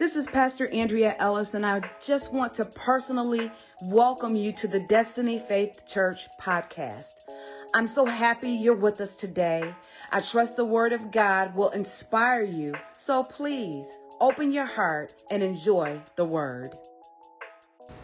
This 0.00 0.16
is 0.16 0.26
Pastor 0.26 0.66
Andrea 0.68 1.14
Ellis, 1.18 1.52
and 1.52 1.66
I 1.66 1.82
just 2.00 2.32
want 2.32 2.54
to 2.54 2.64
personally 2.64 3.52
welcome 3.82 4.34
you 4.34 4.50
to 4.54 4.66
the 4.66 4.80
Destiny 4.80 5.38
Faith 5.38 5.86
Church 5.86 6.26
podcast. 6.40 7.10
I'm 7.74 7.86
so 7.86 8.06
happy 8.06 8.48
you're 8.48 8.74
with 8.74 8.98
us 9.02 9.14
today. 9.14 9.74
I 10.10 10.22
trust 10.22 10.56
the 10.56 10.64
Word 10.64 10.94
of 10.94 11.10
God 11.10 11.54
will 11.54 11.68
inspire 11.68 12.42
you, 12.42 12.76
so 12.96 13.22
please 13.22 13.86
open 14.22 14.50
your 14.50 14.64
heart 14.64 15.12
and 15.30 15.42
enjoy 15.42 16.00
the 16.16 16.24
Word. 16.24 16.72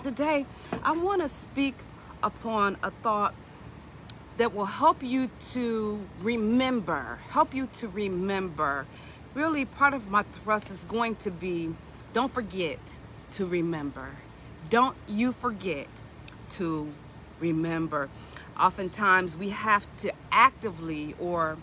Today, 0.03 0.45
I 0.83 0.93
want 0.93 1.23
to 1.23 1.29
speak 1.29 1.77
upon 2.23 2.77
a 2.83 2.91
thought 2.91 3.35
that 4.37 4.55
will 4.55 4.67
help 4.67 5.03
you 5.03 5.31
to 5.53 6.07
remember, 6.21 7.21
help 7.31 7.55
you 7.55 7.69
to 7.69 7.89
remember. 7.89 8.85
Really, 9.33 9.65
part 9.65 9.95
of 9.95 10.11
my 10.11 10.25
thrust 10.25 10.71
is 10.71 10.85
going 10.85 11.17
to 11.17 11.31
be 11.31 11.75
don't 12.17 12.33
forget 12.33 12.79
to 13.31 13.45
remember. 13.45 14.09
Don't 14.71 14.97
you 15.07 15.33
forget 15.33 15.87
to 16.49 16.91
remember. 17.41 18.09
Oftentimes, 18.59 19.37
we 19.37 19.51
have 19.51 19.87
to 19.99 20.11
actively 20.33 21.15
or 21.21 21.59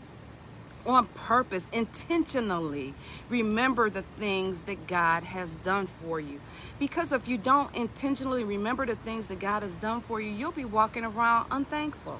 on 0.85 1.07
purpose, 1.07 1.69
intentionally 1.73 2.93
remember 3.29 3.89
the 3.89 4.03
things 4.03 4.59
that 4.67 4.85
God 4.85 5.23
has 5.23 5.55
done 5.55 5.87
for 5.87 6.19
you. 6.19 6.39
Because 6.77 7.11
if 7.11 7.27
you 7.27 7.39
don't 7.39 7.73
intentionally 7.73 8.43
remember 8.43 8.85
the 8.85 8.97
things 8.97 9.29
that 9.29 9.39
God 9.39 9.63
has 9.63 9.75
done 9.77 10.01
for 10.01 10.21
you, 10.21 10.29
you'll 10.29 10.51
be 10.51 10.65
walking 10.65 11.03
around 11.03 11.47
unthankful. 11.49 12.19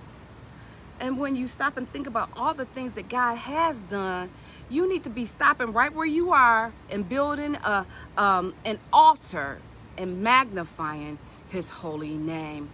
And 0.99 1.17
when 1.17 1.35
you 1.35 1.47
stop 1.47 1.77
and 1.77 1.91
think 1.91 2.07
about 2.07 2.29
all 2.35 2.53
the 2.53 2.65
things 2.65 2.93
that 2.93 3.09
God 3.09 3.37
has 3.37 3.79
done, 3.81 4.29
you 4.69 4.87
need 4.87 5.03
to 5.03 5.09
be 5.09 5.25
stopping 5.25 5.73
right 5.73 5.93
where 5.93 6.05
you 6.05 6.31
are 6.31 6.73
and 6.89 7.07
building 7.07 7.55
a 7.55 7.85
um, 8.17 8.53
an 8.65 8.79
altar 8.91 9.59
and 9.97 10.21
magnifying 10.21 11.17
His 11.49 11.69
holy 11.69 12.17
name. 12.17 12.69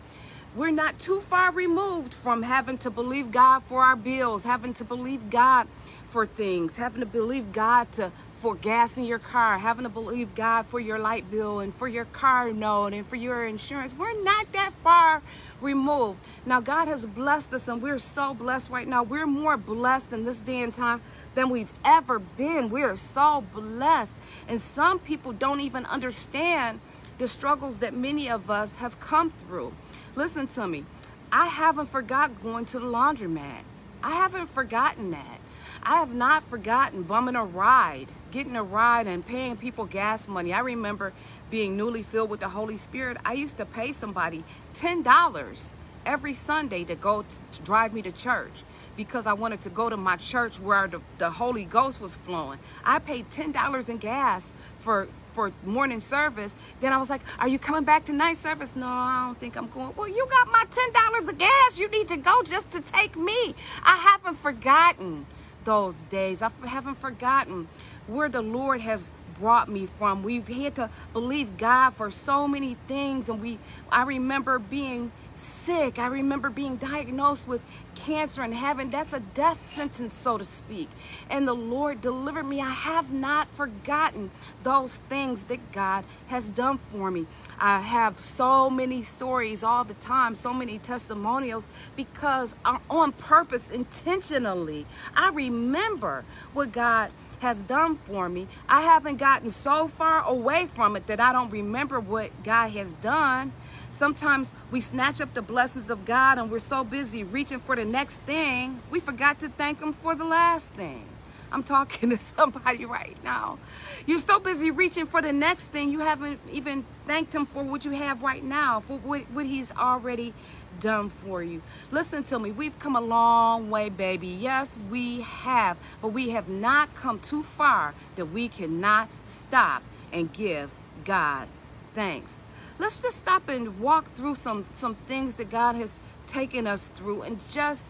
We're 0.56 0.72
not 0.72 1.00
too 1.00 1.20
far 1.22 1.52
removed 1.52 2.14
from 2.14 2.44
having 2.44 2.78
to 2.80 2.90
believe 2.90 3.32
God 3.32 3.64
for 3.64 3.84
our 3.84 3.96
bills, 3.96 4.44
having 4.44 4.74
to 4.76 4.84
believe 4.84 5.30
God 5.30 5.68
for 6.10 6.26
things, 6.26 6.78
having 6.78 7.02
to 7.02 7.06
believe 7.06 7.54
God 7.54 7.92
to 7.94 8.12
for 8.40 8.56
gas 8.56 8.98
in 8.98 9.04
your 9.04 9.20
car, 9.20 9.58
having 9.58 9.84
to 9.84 9.90
believe 9.90 10.34
God 10.34 10.66
for 10.66 10.80
your 10.80 10.98
light 10.98 11.30
bill 11.30 11.60
and 11.60 11.74
for 11.74 11.88
your 11.90 12.06
car 12.06 12.54
note 12.54 12.94
and 12.94 13.06
for 13.06 13.18
your 13.18 13.46
insurance. 13.46 13.94
We're 13.94 14.24
not 14.24 14.52
that 14.54 14.72
far 14.82 15.22
removed. 15.62 16.20
Now, 16.46 16.60
God 16.60 16.88
has 16.88 17.06
blessed 17.06 17.54
us, 17.54 17.68
and 17.68 17.82
we're 17.82 18.00
so 18.00 18.34
blessed 18.34 18.70
right 18.70 18.88
now. 18.88 19.04
We're 19.04 19.28
more 19.28 19.58
blessed 19.58 20.14
in 20.14 20.26
this 20.26 20.40
day 20.40 20.62
and 20.62 20.74
time 20.74 21.02
than 21.36 21.50
we've 21.50 21.72
ever 21.84 22.20
been. 22.20 22.70
We 22.70 22.84
are 22.84 22.98
so 22.98 23.44
blessed. 23.54 24.16
And 24.48 24.62
some 24.62 25.00
people 25.00 25.32
don't 25.32 25.62
even 25.62 25.86
understand 25.86 26.80
the 27.18 27.28
struggles 27.28 27.80
that 27.80 27.94
many 27.94 28.30
of 28.30 28.50
us 28.50 28.72
have 28.76 29.00
come 29.00 29.30
through. 29.30 29.74
Listen 30.16 30.48
to 30.48 30.68
me. 30.68 30.86
I 31.32 31.48
haven't 31.48 31.88
forgot 31.88 32.42
going 32.42 32.66
to 32.66 32.80
the 32.80 32.86
laundromat. 32.86 33.62
I 34.02 34.12
haven't 34.12 34.48
forgotten 34.48 35.12
that. 35.12 35.40
I 35.84 35.98
have 35.98 36.14
not 36.14 36.44
forgotten 36.44 37.04
bumming 37.04 37.36
a 37.36 37.44
ride, 37.44 38.08
getting 38.32 38.56
a 38.56 38.64
ride 38.64 39.08
and 39.08 39.26
paying 39.26 39.58
people 39.58 39.86
gas 39.86 40.28
money. 40.28 40.54
I 40.54 40.60
remember 40.60 41.12
being 41.50 41.76
newly 41.76 42.04
filled 42.04 42.30
with 42.30 42.40
the 42.40 42.50
Holy 42.50 42.78
Spirit. 42.78 43.18
I 43.26 43.34
used 43.34 43.58
to 43.58 43.66
pay 43.66 43.92
somebody 43.92 44.44
$10 44.76 45.74
every 46.06 46.34
Sunday 46.34 46.84
to 46.86 46.96
go 46.96 47.24
to, 47.24 47.52
to 47.52 47.62
drive 47.62 47.94
me 47.94 48.02
to 48.04 48.12
church 48.12 48.64
because 48.96 49.26
I 49.26 49.34
wanted 49.34 49.62
to 49.62 49.70
go 49.70 49.90
to 49.90 49.98
my 49.98 50.18
church 50.18 50.60
where 50.60 50.88
the, 50.88 51.02
the 51.18 51.30
Holy 51.30 51.64
Ghost 51.64 52.02
was 52.02 52.16
flowing. 52.16 52.60
I 52.84 53.00
paid 53.00 53.30
$10 53.30 53.90
in 53.90 53.98
gas 53.98 54.52
for 54.80 55.08
for 55.34 55.52
morning 55.64 56.00
service. 56.00 56.54
Then 56.82 56.92
I 56.92 56.98
was 56.98 57.10
like, 57.10 57.22
Are 57.40 57.48
you 57.48 57.60
coming 57.60 57.84
back 57.84 58.06
to 58.06 58.14
night 58.14 58.38
service? 58.38 58.76
No, 58.76 58.88
I 58.88 59.28
don't 59.28 59.40
think 59.40 59.56
I'm 59.56 59.70
going. 59.70 59.94
Well, 59.96 60.08
you 60.08 60.28
got 60.30 60.48
my 60.52 60.66
$10 60.70 61.30
of 61.30 61.38
gas. 61.38 61.80
You 61.80 61.88
need 61.90 62.08
to 62.10 62.18
go 62.18 62.42
just 62.44 62.72
to 62.72 62.82
take 62.82 63.16
me. 63.16 63.56
I 63.84 63.96
haven't 63.96 64.38
forgotten 64.38 65.28
those 65.64 66.00
days. 66.10 66.42
I 66.42 66.50
haven't 66.66 66.98
forgotten 66.98 67.68
where 68.10 68.30
the 68.30 68.42
Lord 68.42 68.82
has 68.82 69.12
brought 69.40 69.70
me 69.70 69.88
from. 69.98 70.22
We've 70.22 70.48
had 70.48 70.76
to 70.76 70.90
believe 71.14 71.58
God 71.58 71.92
for 71.92 72.12
so 72.12 72.48
many 72.48 72.76
things 72.88 73.30
and 73.30 73.42
we 73.42 73.58
I 73.90 74.04
remember 74.04 74.60
being 74.60 75.12
sick. 75.36 75.98
I 75.98 76.08
remember 76.08 76.50
being 76.50 76.76
diagnosed 76.76 77.48
with 77.48 77.62
cancer 77.96 78.42
and 78.42 78.54
having 78.54 78.90
that's 78.90 79.14
a 79.14 79.22
death 79.22 79.74
sentence 79.74 80.14
so 80.14 80.38
to 80.38 80.44
speak. 80.44 80.90
And 81.30 81.48
the 81.48 81.54
Lord 81.54 82.02
delivered 82.02 82.44
me. 82.44 82.60
I 82.60 82.70
have 82.70 83.12
not 83.12 83.48
forgotten 83.48 84.32
those 84.64 84.98
things 85.10 85.46
that 85.46 85.72
God 85.72 86.04
has 86.28 86.50
done 86.50 86.78
for 86.92 87.10
me. 87.10 87.26
I 87.58 87.80
have 87.80 88.20
so 88.20 88.70
many 88.70 89.04
stories 89.04 89.64
all 89.64 89.86
the 89.86 89.94
time, 89.96 90.36
so 90.36 90.54
many 90.54 90.80
testimonials 90.80 91.66
because 91.96 92.56
uh, 92.66 92.80
on 92.90 93.14
purpose 93.14 93.70
intentionally 93.70 94.86
I 95.16 95.30
remember 95.30 96.26
what 96.54 96.74
God 96.74 97.12
has 97.40 97.62
done 97.62 97.98
for 97.98 98.30
me. 98.30 98.48
I 98.68 98.82
haven't 98.82 99.18
gotten 99.18 99.50
so 99.50 99.88
far 99.88 100.24
away 100.24 100.66
from 100.68 100.96
it 100.96 101.08
that 101.08 101.20
I 101.20 101.34
don't 101.34 101.50
remember 101.50 102.00
what 102.00 102.44
God 102.44 102.72
has 102.72 102.94
done. 102.94 103.52
Sometimes 103.92 104.54
we 104.72 104.82
snatch 104.82 105.20
up 105.20 105.34
the 105.34 105.42
blessings 105.42 105.90
of 105.90 106.06
God 106.06 106.38
and 106.38 106.52
we're 106.52 106.60
so 106.60 106.84
busy 106.84 107.24
reaching 107.24 107.60
for 107.60 107.76
the 107.76 107.86
next 107.86 108.20
thing, 108.20 108.82
we 108.92 109.00
forgot 109.00 109.40
to 109.40 109.50
thank 109.50 109.82
Him 109.82 109.94
for 109.94 110.16
the 110.16 110.26
last 110.26 110.70
thing. 110.72 111.06
I'm 111.52 111.64
talking 111.64 112.10
to 112.12 112.18
somebody 112.18 112.86
right 112.86 113.18
now. 113.24 113.58
You're 114.06 114.20
so 114.20 114.40
busy 114.40 114.72
reaching 114.72 115.08
for 115.08 115.22
the 115.22 115.34
next 115.34 115.68
thing, 115.68 115.92
you 115.92 116.00
haven't 116.00 116.40
even 116.52 116.86
thanked 117.08 117.34
Him 117.34 117.46
for 117.46 117.64
what 117.64 117.86
you 117.86 117.92
have 117.92 118.22
right 118.22 118.44
now, 118.44 118.82
for 118.82 118.98
what, 118.98 119.22
what 119.32 119.46
He's 119.46 119.72
already 119.72 120.34
done 120.80 121.10
for 121.10 121.44
you. 121.44 121.62
Listen 121.92 122.24
to 122.24 122.40
me. 122.40 122.52
We've 122.52 122.78
come 122.80 122.96
a 122.96 123.02
long 123.02 123.70
way, 123.70 123.90
baby. 123.90 124.28
Yes, 124.28 124.78
we 124.90 125.22
have. 125.22 125.78
But 126.02 126.10
we 126.10 126.30
have 126.30 126.48
not 126.48 126.94
come 126.96 127.20
too 127.20 127.44
far 127.44 127.94
that 128.16 128.26
we 128.28 128.48
cannot 128.48 129.10
stop 129.26 129.84
and 130.12 130.32
give 130.32 130.72
God 131.06 131.48
thanks. 131.94 132.38
Let's 132.78 133.00
just 133.00 133.18
stop 133.18 133.50
and 133.50 133.80
walk 133.80 134.14
through 134.16 134.36
some, 134.36 134.66
some 134.74 134.96
things 134.96 135.36
that 135.36 135.50
God 135.50 135.76
has 135.76 136.00
taken 136.28 136.66
us 136.66 136.88
through 136.88 137.24
and 137.24 137.40
just 137.52 137.90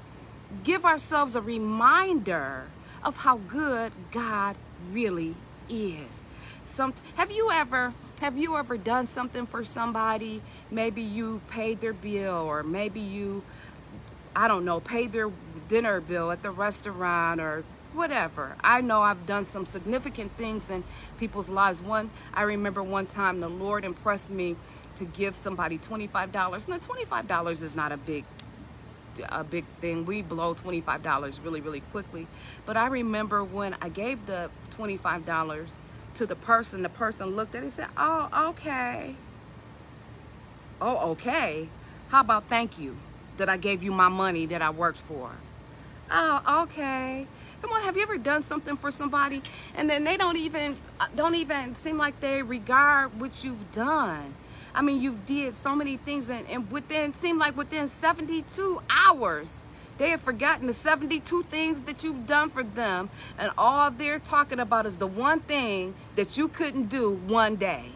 give 0.64 0.86
ourselves 0.86 1.36
a 1.36 1.42
reminder 1.42 2.64
of 3.04 3.18
how 3.18 3.38
good 3.38 3.92
God 4.12 4.56
really 4.92 5.36
is. 5.70 6.24
Some, 6.66 6.94
have 7.16 7.32
you 7.32 7.52
ever 7.52 7.94
have 8.20 8.38
you 8.38 8.58
ever 8.58 8.78
done 8.78 9.08
something 9.08 9.46
for 9.46 9.64
somebody? 9.64 10.42
Maybe 10.70 11.02
you 11.02 11.42
paid 11.50 11.80
their 11.80 11.94
bill 11.94 12.36
or 12.36 12.64
maybe 12.64 13.00
you, 13.00 13.44
I 14.36 14.48
don't 14.48 14.66
know, 14.66 14.80
paid 14.80 15.12
their 15.12 15.32
dinner 15.68 16.02
bill 16.02 16.32
at 16.32 16.42
the 16.42 16.52
restaurant 16.52 17.40
or 17.40 17.64
whatever. 17.94 18.56
I 18.62 18.82
know 18.82 19.02
I've 19.02 19.26
done 19.26 19.46
some 19.46 19.66
significant 19.66 20.32
things 20.34 20.70
in 20.70 20.84
people's 21.18 21.50
lives. 21.50 21.82
One, 21.82 22.10
I 22.34 22.44
remember 22.44 22.84
one 22.84 23.06
time 23.06 23.40
the 23.40 23.50
Lord 23.50 23.86
impressed 23.86 24.30
me 24.30 24.58
to 24.96 25.06
give 25.06 25.36
somebody 25.36 25.78
$25. 25.78 26.68
Now, 26.68 26.78
$25 26.78 27.64
is 27.64 27.76
not 27.76 27.92
a 27.92 27.98
big 27.98 28.26
a 29.28 29.44
big 29.44 29.66
thing. 29.82 30.06
We 30.06 30.22
blow 30.22 30.56
$25 30.56 31.44
really, 31.44 31.60
really 31.60 31.82
quickly. 31.82 32.26
But 32.66 32.78
I 32.78 32.88
remember 32.88 33.44
when 33.44 33.76
I 33.82 33.90
gave 33.90 34.26
the 34.28 34.50
$25 34.78 35.76
to 36.16 36.26
the 36.26 36.36
person, 36.36 36.84
the 36.84 36.90
person 36.90 37.36
looked 37.36 37.56
at 37.56 37.60
it 37.60 37.66
and 37.66 37.74
said, 37.74 37.88
Oh, 37.98 38.50
okay. 38.50 39.16
Oh, 40.82 41.12
okay. 41.12 41.68
How 42.10 42.22
about 42.22 42.50
thank 42.50 42.80
you 42.80 42.98
that 43.38 43.50
I 43.50 43.58
gave 43.58 43.84
you 43.84 43.92
my 43.92 44.10
money 44.10 44.46
that 44.48 44.62
I 44.62 44.70
worked 44.70 45.00
for? 45.00 45.32
Oh, 46.12 46.64
okay. 46.64 47.28
Come 47.62 47.72
on, 47.72 47.84
have 47.84 47.96
you 47.96 48.02
ever 48.02 48.18
done 48.18 48.42
something 48.42 48.78
for 48.78 48.90
somebody 48.92 49.42
and 49.76 49.90
then 49.90 50.04
they 50.04 50.18
don't 50.18 50.38
even 50.38 50.78
uh, 51.00 51.08
don't 51.16 51.36
even 51.36 51.76
seem 51.76 51.98
like 51.98 52.20
they 52.20 52.42
regard 52.42 53.20
what 53.20 53.44
you've 53.44 53.72
done? 53.72 54.34
I 54.74 54.82
mean, 54.82 55.02
you've 55.02 55.26
did 55.26 55.54
so 55.54 55.76
many 55.76 55.98
things 55.98 56.30
and, 56.30 56.48
and 56.48 56.72
within 56.72 57.14
seemed 57.14 57.40
like 57.40 57.58
within 57.58 57.88
72 57.88 58.82
hours 58.90 59.64
they 60.00 60.10
have 60.12 60.22
forgotten 60.22 60.66
the 60.66 60.74
72 60.74 61.44
things 61.44 61.82
that 61.82 62.04
you've 62.04 62.26
done 62.26 62.50
for 62.50 62.64
them, 62.64 63.10
and 63.38 63.52
all 63.58 63.92
they're 63.92 64.18
talking 64.18 64.60
about 64.60 64.86
is 64.86 64.96
the 64.98 65.06
one 65.06 65.42
thing 65.42 65.94
that 66.16 66.38
you 66.38 66.48
couldn't 66.48 66.88
do 66.88 67.12
one 67.12 67.58
day. 67.58 67.92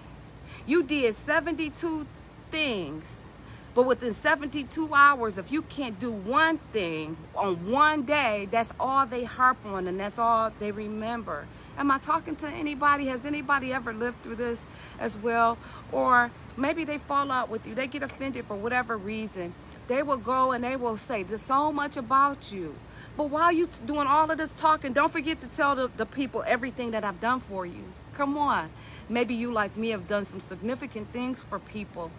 You 0.68 0.84
did 0.84 1.16
72 1.16 2.06
things, 2.52 3.26
but 3.74 3.86
within 3.86 4.12
72 4.12 4.94
hours, 4.94 5.38
if 5.38 5.50
you 5.50 5.62
can't 5.62 5.98
do 5.98 6.12
one 6.12 6.58
thing 6.74 7.16
on 7.36 7.72
one 7.72 8.04
day, 8.04 8.50
that's 8.52 8.74
all 8.80 9.06
they 9.06 9.24
harp 9.24 9.58
on 9.66 9.88
and 9.88 9.98
that's 9.98 10.20
all 10.20 10.52
they 10.60 10.72
remember. 10.72 11.48
Am 11.78 11.90
I 11.90 12.00
talking 12.00 12.36
to 12.36 12.48
anybody? 12.50 13.08
Has 13.08 13.26
anybody 13.26 13.74
ever 13.74 13.94
lived 13.94 14.22
through 14.24 14.36
this 14.36 14.68
as 15.00 15.18
well? 15.18 15.58
Or 15.92 16.32
maybe 16.58 16.84
they 16.84 16.98
fall 16.98 17.32
out 17.32 17.50
with 17.50 17.66
you, 17.66 17.74
they 17.74 17.88
get 17.88 18.04
offended 18.04 18.46
for 18.46 18.56
whatever 18.56 18.98
reason 18.98 19.54
they 19.88 20.04
will 20.04 20.18
go 20.18 20.52
and 20.52 20.64
they 20.64 20.76
will 20.76 20.98
say 20.98 21.24
there's 21.24 21.42
so 21.42 21.72
much 21.72 21.98
about 21.98 22.52
you 22.52 22.76
But 23.18 23.26
while 23.30 23.52
you 23.52 23.70
doing 23.86 24.08
all 24.08 24.30
of 24.32 24.38
this 24.38 24.54
talking, 24.56 24.94
don't 24.94 25.12
forget 25.12 25.40
to 25.42 25.56
tell 25.56 25.76
the, 25.76 25.92
the 25.98 26.06
people 26.06 26.44
everything 26.48 26.92
that 26.92 27.04
I've 27.04 27.20
done 27.20 27.42
for 27.42 27.66
you. 27.66 27.84
Come 28.16 28.38
on. 28.38 28.70
Maybe 29.10 29.36
you, 29.36 29.52
like 29.52 29.78
me, 29.78 29.90
have 29.90 30.08
done 30.08 30.26
some 30.26 30.40
significant 30.40 31.12
things 31.14 31.44
for 31.44 31.60
people, 31.60 32.12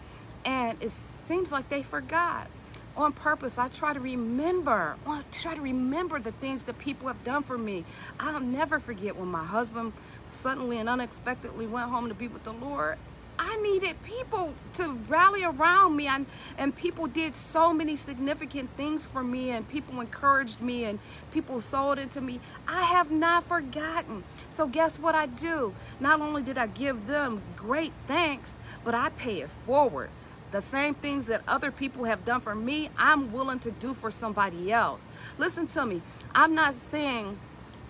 and 0.44 0.78
it 0.82 0.90
seems 0.92 1.52
like 1.52 1.68
they 1.68 1.82
forgot. 1.82 2.48
On 2.96 3.12
purpose, 3.12 3.58
I 3.58 3.68
try 3.68 3.94
to 3.94 4.00
remember, 4.00 4.96
I 5.06 5.22
try 5.32 5.56
to 5.56 5.60
remember 5.62 6.20
the 6.20 6.32
things 6.32 6.64
that 6.64 6.78
people 6.78 7.08
have 7.08 7.24
done 7.24 7.42
for 7.42 7.58
me. 7.58 7.84
I'll 8.20 8.40
never 8.40 8.78
forget 8.78 9.16
when 9.16 9.28
my 9.28 9.44
husband 9.44 9.94
suddenly 10.32 10.78
and 10.78 10.88
unexpectedly 10.88 11.66
went 11.66 11.90
home 11.90 12.08
to 12.08 12.14
be 12.14 12.28
with 12.28 12.44
the 12.44 12.52
Lord. 12.52 12.98
I 13.38 13.56
needed 13.56 14.00
people 14.02 14.54
to 14.74 14.98
rally 15.08 15.44
around 15.44 15.96
me 15.96 16.06
and, 16.06 16.26
and 16.56 16.74
people 16.74 17.06
did 17.06 17.34
so 17.34 17.72
many 17.72 17.96
significant 17.96 18.70
things 18.76 19.06
for 19.06 19.22
me 19.22 19.50
and 19.50 19.68
people 19.68 20.00
encouraged 20.00 20.60
me 20.60 20.84
and 20.84 20.98
people 21.32 21.60
sold 21.60 21.98
into 21.98 22.20
me. 22.20 22.40
I 22.68 22.82
have 22.82 23.10
not 23.10 23.44
forgotten. 23.44 24.24
So 24.50 24.66
guess 24.66 24.98
what 24.98 25.14
I 25.14 25.26
do? 25.26 25.74
Not 26.00 26.20
only 26.20 26.42
did 26.42 26.58
I 26.58 26.68
give 26.68 27.06
them 27.06 27.42
great 27.56 27.92
thanks, 28.06 28.54
but 28.84 28.94
I 28.94 29.08
pay 29.10 29.40
it 29.40 29.50
forward. 29.66 30.10
The 30.52 30.62
same 30.62 30.94
things 30.94 31.26
that 31.26 31.42
other 31.48 31.72
people 31.72 32.04
have 32.04 32.24
done 32.24 32.40
for 32.40 32.54
me, 32.54 32.88
I'm 32.96 33.32
willing 33.32 33.58
to 33.60 33.72
do 33.72 33.92
for 33.92 34.12
somebody 34.12 34.70
else. 34.70 35.06
Listen 35.36 35.66
to 35.68 35.84
me. 35.84 36.00
I'm 36.32 36.54
not 36.54 36.74
saying 36.74 37.36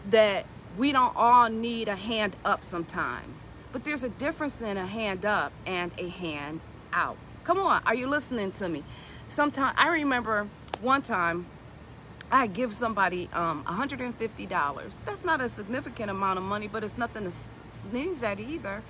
that 0.09 0.47
we 0.79 0.93
don't 0.93 1.15
all 1.15 1.51
need 1.51 1.89
a 1.89 1.97
hand 1.97 2.37
up 2.45 2.65
sometimes. 2.65 3.45
But 3.75 3.83
there's 3.83 4.05
a 4.05 4.09
difference 4.09 4.61
in 4.61 4.77
a 4.77 4.87
hand 4.87 5.27
up 5.27 5.53
and 5.67 5.91
a 5.99 6.09
hand 6.09 6.61
out. 6.93 7.17
Come 7.43 7.59
on, 7.59 7.83
are 7.85 7.95
you 7.95 8.07
listening 8.07 8.53
to 8.53 8.69
me? 8.69 8.85
Sometimes 9.29 9.75
I 9.77 9.89
remember 9.89 10.47
one 10.81 11.03
time 11.03 11.47
I 12.31 12.47
give 12.47 12.73
somebody 12.73 13.29
um, 13.33 13.65
$150. 13.65 14.97
That's 15.05 15.25
not 15.25 15.41
a 15.41 15.49
significant 15.49 16.09
amount 16.09 16.39
of 16.39 16.45
money, 16.45 16.69
but 16.69 16.85
it's 16.85 16.97
nothing 16.97 17.25
to 17.25 17.33
sneeze 17.71 18.23
at 18.23 18.39
either 18.39 18.85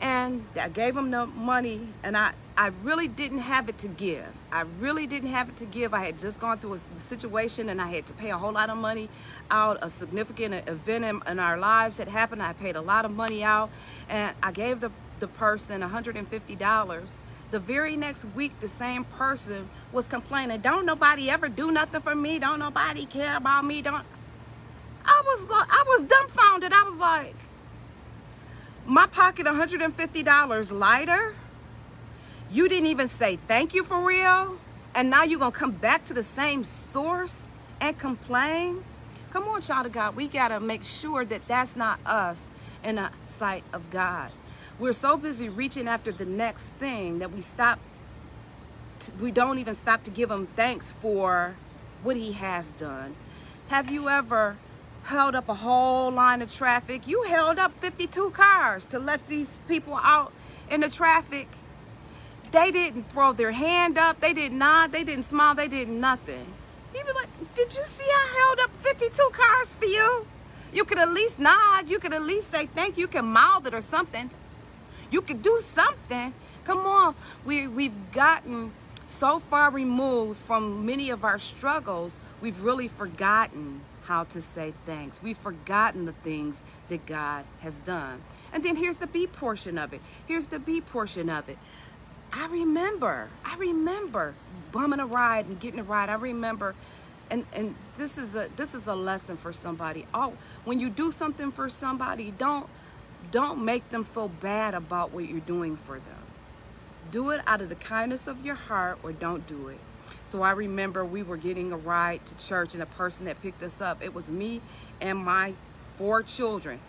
and 0.00 0.44
I 0.60 0.70
gave 0.70 0.96
him 0.96 1.10
the 1.10 1.26
money 1.26 1.88
and 2.02 2.16
I, 2.16 2.32
I 2.58 2.68
really 2.82 3.06
didn't 3.06 3.40
have 3.40 3.68
it 3.68 3.76
to 3.78 3.88
give. 3.88 4.24
I 4.50 4.62
really 4.80 5.06
didn't 5.06 5.28
have 5.28 5.50
it 5.50 5.56
to 5.58 5.66
give. 5.66 5.92
I 5.92 6.06
had 6.06 6.18
just 6.18 6.40
gone 6.40 6.56
through 6.56 6.74
a 6.74 6.78
situation 6.78 7.68
and 7.68 7.82
I 7.82 7.88
had 7.88 8.06
to 8.06 8.14
pay 8.14 8.30
a 8.30 8.38
whole 8.38 8.52
lot 8.52 8.70
of 8.70 8.78
money 8.78 9.10
out. 9.50 9.78
A 9.82 9.90
significant 9.90 10.66
event 10.66 11.04
in, 11.04 11.20
in 11.26 11.38
our 11.38 11.58
lives 11.58 11.98
had 11.98 12.08
happened. 12.08 12.42
I 12.42 12.54
paid 12.54 12.74
a 12.74 12.80
lot 12.80 13.04
of 13.04 13.10
money 13.10 13.44
out 13.44 13.68
and 14.08 14.34
I 14.42 14.52
gave 14.52 14.80
the, 14.80 14.90
the 15.20 15.28
person 15.28 15.82
$150. 15.82 17.16
The 17.50 17.58
very 17.58 17.94
next 17.94 18.24
week, 18.34 18.58
the 18.60 18.68
same 18.68 19.04
person 19.04 19.68
was 19.92 20.06
complaining, 20.06 20.60
don't 20.62 20.86
nobody 20.86 21.30
ever 21.30 21.48
do 21.48 21.70
nothing 21.70 22.00
for 22.00 22.14
me. 22.14 22.38
Don't 22.38 22.58
nobody 22.58 23.04
care 23.04 23.36
about 23.36 23.66
me. 23.66 23.82
Don't, 23.82 24.04
I 25.04 25.22
was, 25.24 25.46
I 25.50 25.84
was 25.88 26.04
dumbfounded. 26.06 26.72
I 26.72 26.82
was 26.84 26.96
like, 26.96 27.34
my 28.86 29.06
pocket 29.06 29.44
$150 29.46 30.72
lighter. 30.72 31.34
You 32.50 32.68
didn't 32.68 32.86
even 32.86 33.08
say 33.08 33.38
thank 33.48 33.74
you 33.74 33.82
for 33.82 34.00
real. 34.04 34.58
And 34.94 35.10
now 35.10 35.24
you're 35.24 35.38
going 35.38 35.52
to 35.52 35.58
come 35.58 35.72
back 35.72 36.04
to 36.06 36.14
the 36.14 36.22
same 36.22 36.64
source 36.64 37.48
and 37.80 37.98
complain. 37.98 38.84
Come 39.30 39.44
on, 39.44 39.60
child 39.60 39.86
of 39.86 39.92
God. 39.92 40.16
We 40.16 40.28
got 40.28 40.48
to 40.48 40.60
make 40.60 40.84
sure 40.84 41.24
that 41.24 41.46
that's 41.48 41.76
not 41.76 41.98
us 42.06 42.50
in 42.82 42.96
the 42.96 43.10
sight 43.22 43.64
of 43.72 43.90
God. 43.90 44.30
We're 44.78 44.92
so 44.92 45.16
busy 45.16 45.48
reaching 45.48 45.88
after 45.88 46.12
the 46.12 46.24
next 46.24 46.70
thing 46.74 47.18
that 47.18 47.32
we 47.32 47.40
stop, 47.40 47.78
we 49.20 49.30
don't 49.30 49.58
even 49.58 49.74
stop 49.74 50.04
to 50.04 50.10
give 50.10 50.30
him 50.30 50.46
thanks 50.56 50.92
for 50.92 51.56
what 52.02 52.16
he 52.16 52.32
has 52.32 52.72
done. 52.72 53.16
Have 53.68 53.90
you 53.90 54.08
ever 54.08 54.56
held 55.06 55.36
up 55.36 55.48
a 55.48 55.54
whole 55.54 56.10
line 56.10 56.42
of 56.42 56.52
traffic. 56.52 57.06
You 57.06 57.22
held 57.22 57.58
up 57.58 57.72
52 57.72 58.30
cars 58.30 58.84
to 58.86 58.98
let 58.98 59.26
these 59.28 59.58
people 59.68 59.94
out 59.94 60.32
in 60.68 60.80
the 60.80 60.90
traffic. 60.90 61.48
They 62.52 62.70
didn't 62.70 63.10
throw 63.10 63.32
their 63.32 63.52
hand 63.52 63.98
up. 63.98 64.20
They 64.20 64.32
did 64.32 64.52
not. 64.52 64.66
Nod, 64.66 64.92
they 64.92 65.04
didn't 65.04 65.24
smile. 65.24 65.54
They 65.54 65.68
did 65.68 65.88
nothing. 65.88 66.46
You 66.94 67.04
be 67.04 67.12
like, 67.12 67.28
did 67.54 67.74
you 67.76 67.84
see 67.84 68.04
I 68.04 68.54
held 68.56 68.60
up 68.60 68.76
52 68.82 69.30
cars 69.32 69.74
for 69.74 69.84
you? 69.84 70.26
You 70.72 70.84
could 70.84 70.98
at 70.98 71.12
least 71.12 71.38
nod. 71.38 71.88
You 71.88 71.98
could 71.98 72.12
at 72.12 72.22
least 72.22 72.50
say 72.50 72.66
thank 72.74 72.96
you. 72.96 73.02
You 73.02 73.08
can 73.08 73.26
mouth 73.26 73.66
it 73.66 73.74
or 73.74 73.80
something. 73.80 74.30
You 75.10 75.22
could 75.22 75.42
do 75.42 75.58
something. 75.60 76.34
Come 76.64 76.80
on. 76.80 77.14
We, 77.44 77.68
we've 77.68 78.12
gotten 78.12 78.72
so 79.06 79.38
far 79.38 79.70
removed 79.70 80.38
from 80.38 80.84
many 80.84 81.10
of 81.10 81.24
our 81.24 81.38
struggles, 81.38 82.18
we've 82.40 82.60
really 82.60 82.88
forgotten 82.88 83.80
how 84.04 84.24
to 84.24 84.40
say 84.40 84.72
thanks. 84.84 85.20
We've 85.22 85.38
forgotten 85.38 86.06
the 86.06 86.12
things 86.12 86.60
that 86.88 87.06
God 87.06 87.44
has 87.60 87.78
done. 87.80 88.22
And 88.52 88.64
then 88.64 88.76
here's 88.76 88.98
the 88.98 89.06
B 89.06 89.26
portion 89.26 89.78
of 89.78 89.92
it. 89.92 90.00
Here's 90.26 90.46
the 90.46 90.58
B 90.58 90.80
portion 90.80 91.28
of 91.28 91.48
it. 91.48 91.58
I 92.32 92.46
remember, 92.46 93.28
I 93.44 93.56
remember 93.56 94.34
bumming 94.72 95.00
a 95.00 95.06
ride 95.06 95.46
and 95.46 95.58
getting 95.58 95.80
a 95.80 95.84
ride. 95.84 96.08
I 96.08 96.14
remember, 96.14 96.74
and 97.30 97.46
and 97.52 97.74
this 97.96 98.18
is 98.18 98.36
a 98.36 98.48
this 98.56 98.74
is 98.74 98.86
a 98.86 98.94
lesson 98.94 99.36
for 99.36 99.52
somebody. 99.52 100.06
Oh, 100.12 100.34
when 100.64 100.80
you 100.80 100.90
do 100.90 101.10
something 101.10 101.50
for 101.50 101.68
somebody, 101.68 102.32
don't 102.36 102.68
don't 103.30 103.64
make 103.64 103.88
them 103.90 104.04
feel 104.04 104.28
bad 104.28 104.74
about 104.74 105.12
what 105.12 105.28
you're 105.28 105.40
doing 105.40 105.76
for 105.76 105.94
them. 105.94 106.22
Do 107.10 107.30
it 107.30 107.40
out 107.46 107.60
of 107.60 107.68
the 107.68 107.74
kindness 107.74 108.26
of 108.26 108.44
your 108.44 108.54
heart, 108.54 108.98
or 109.02 109.12
don't 109.12 109.46
do 109.46 109.68
it. 109.68 109.78
So 110.26 110.42
I 110.42 110.52
remember 110.52 111.04
we 111.04 111.22
were 111.22 111.36
getting 111.36 111.72
a 111.72 111.76
ride 111.76 112.24
to 112.26 112.36
church 112.36 112.74
and 112.74 112.82
a 112.82 112.86
person 112.86 113.24
that 113.26 113.40
picked 113.42 113.62
us 113.62 113.80
up, 113.80 114.02
it 114.02 114.14
was 114.14 114.28
me 114.28 114.60
and 115.00 115.18
my 115.18 115.54
four 115.96 116.22
children. 116.22 116.80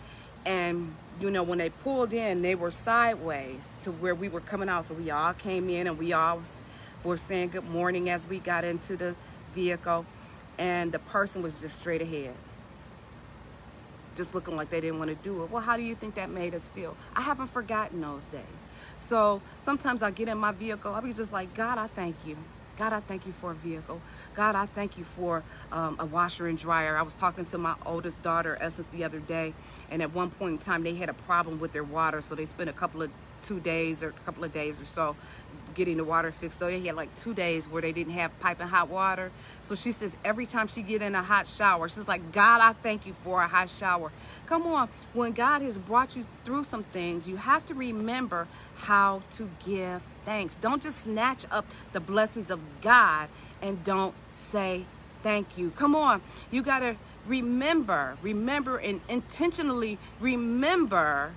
And 0.46 0.96
you 1.20 1.32
know, 1.32 1.44
when 1.44 1.58
they 1.58 1.70
pulled 1.70 2.14
in, 2.14 2.42
they 2.42 2.56
were 2.56 2.72
sideways 2.72 3.74
to 3.82 3.92
where 3.92 4.14
we 4.14 4.30
were 4.30 4.42
coming 4.42 4.70
out. 4.70 4.86
So 4.86 4.94
we 4.94 5.10
all 5.10 5.34
came 5.34 5.70
in 5.70 5.88
and 5.88 5.98
we 5.98 6.14
all 6.14 6.42
were 7.04 7.18
saying 7.18 7.50
good 7.50 7.68
morning 7.70 8.10
as 8.10 8.28
we 8.28 8.40
got 8.40 8.64
into 8.64 8.96
the 8.96 9.16
vehicle. 9.54 10.06
And 10.58 10.92
the 10.92 11.00
person 11.00 11.42
was 11.42 11.60
just 11.60 11.80
straight 11.80 12.02
ahead. 12.02 12.34
Just 14.16 14.34
looking 14.34 14.56
like 14.56 14.70
they 14.70 14.82
didn't 14.82 15.00
want 15.00 15.10
to 15.10 15.16
do 15.16 15.44
it. 15.44 15.52
Well, 15.52 15.62
how 15.62 15.78
do 15.78 15.84
you 15.84 15.96
think 15.96 16.16
that 16.16 16.30
made 16.30 16.56
us 16.56 16.68
feel? 16.70 16.98
I 17.16 17.22
haven't 17.22 17.48
forgotten 17.48 18.02
those 18.02 18.26
days. 18.26 18.66
So 19.00 19.42
sometimes 19.60 20.02
I 20.02 20.12
get 20.12 20.28
in 20.28 20.38
my 20.38 20.52
vehicle, 20.52 20.94
I'll 20.94 21.02
be 21.02 21.14
just 21.14 21.32
like, 21.32 21.54
God, 21.54 21.78
I 21.78 21.88
thank 21.88 22.16
you. 22.26 22.38
God, 22.78 22.94
I 22.94 23.00
thank 23.00 23.26
you 23.26 23.34
for 23.42 23.52
a 23.52 23.56
vehicle. 23.56 24.02
God, 24.36 24.56
I 24.56 24.68
thank 24.68 24.98
you 24.98 25.04
for 25.04 25.44
um, 25.72 25.98
a 26.00 26.06
washer 26.06 26.48
and 26.48 26.58
dryer. 26.58 26.96
I 26.98 27.02
was 27.02 27.16
talking 27.16 27.46
to 27.46 27.58
my 27.58 27.76
oldest 27.86 28.22
daughter, 28.22 28.58
Essence, 28.62 28.88
the 28.88 29.04
other 29.04 29.20
day, 29.20 29.54
and 29.90 30.02
at 30.02 30.14
one 30.14 30.30
point 30.30 30.52
in 30.52 30.58
time, 30.60 30.84
they 30.84 30.96
had 30.96 31.10
a 31.10 31.14
problem 31.14 31.60
with 31.60 31.74
their 31.74 31.84
water, 31.84 32.22
so 32.22 32.36
they 32.36 32.46
spent 32.46 32.70
a 32.70 32.74
couple 32.74 33.02
of 33.02 33.10
two 33.42 33.60
days 33.60 34.04
or 34.04 34.10
a 34.10 34.26
couple 34.26 34.44
of 34.44 34.54
days 34.54 34.82
or 34.82 34.86
so 34.86 35.16
getting 35.74 35.98
the 35.98 36.04
water 36.04 36.32
fixed. 36.32 36.60
Though 36.60 36.68
they 36.68 36.82
had 36.86 36.96
like 36.96 37.14
two 37.16 37.34
days 37.34 37.68
where 37.70 37.82
they 37.82 37.92
didn't 37.92 38.14
have 38.14 38.38
piping 38.40 38.68
hot 38.68 38.90
water. 38.90 39.32
So 39.62 39.76
she 39.76 39.92
says 39.92 40.16
every 40.26 40.46
time 40.46 40.68
she 40.68 40.82
get 40.82 41.02
in 41.02 41.14
a 41.14 41.22
hot 41.22 41.48
shower, 41.48 41.88
she's 41.88 42.08
like, 42.08 42.32
God, 42.32 42.62
I 42.62 42.74
thank 42.74 43.06
you 43.06 43.14
for 43.24 43.42
a 43.42 43.48
hot 43.48 43.70
shower. 43.70 44.12
Come 44.48 44.66
on, 44.66 44.90
when 45.14 45.34
God 45.34 45.62
has 45.62 45.78
brought 45.78 46.16
you 46.16 46.26
through 46.44 46.64
some 46.64 46.84
things, 46.84 47.28
you 47.28 47.38
have 47.38 47.66
to 47.68 47.74
remember 47.74 48.48
how 48.76 49.22
to 49.32 49.50
give 49.66 50.02
thanks. 50.28 50.56
Don't 50.56 50.84
just 50.84 51.00
snatch 51.04 51.46
up 51.50 51.66
the 51.94 52.02
blessings 52.02 52.52
of 52.52 52.60
God 52.82 53.30
and 53.62 53.82
don't 53.86 54.14
say 54.36 54.84
thank 55.24 55.58
you. 55.58 55.72
Come 55.72 55.96
on, 55.96 56.22
you 56.52 56.62
got 56.62 56.80
to 56.80 56.98
remember, 57.26 58.18
remember, 58.22 58.78
and 58.78 59.00
intentionally 59.08 59.98
remember 60.20 61.32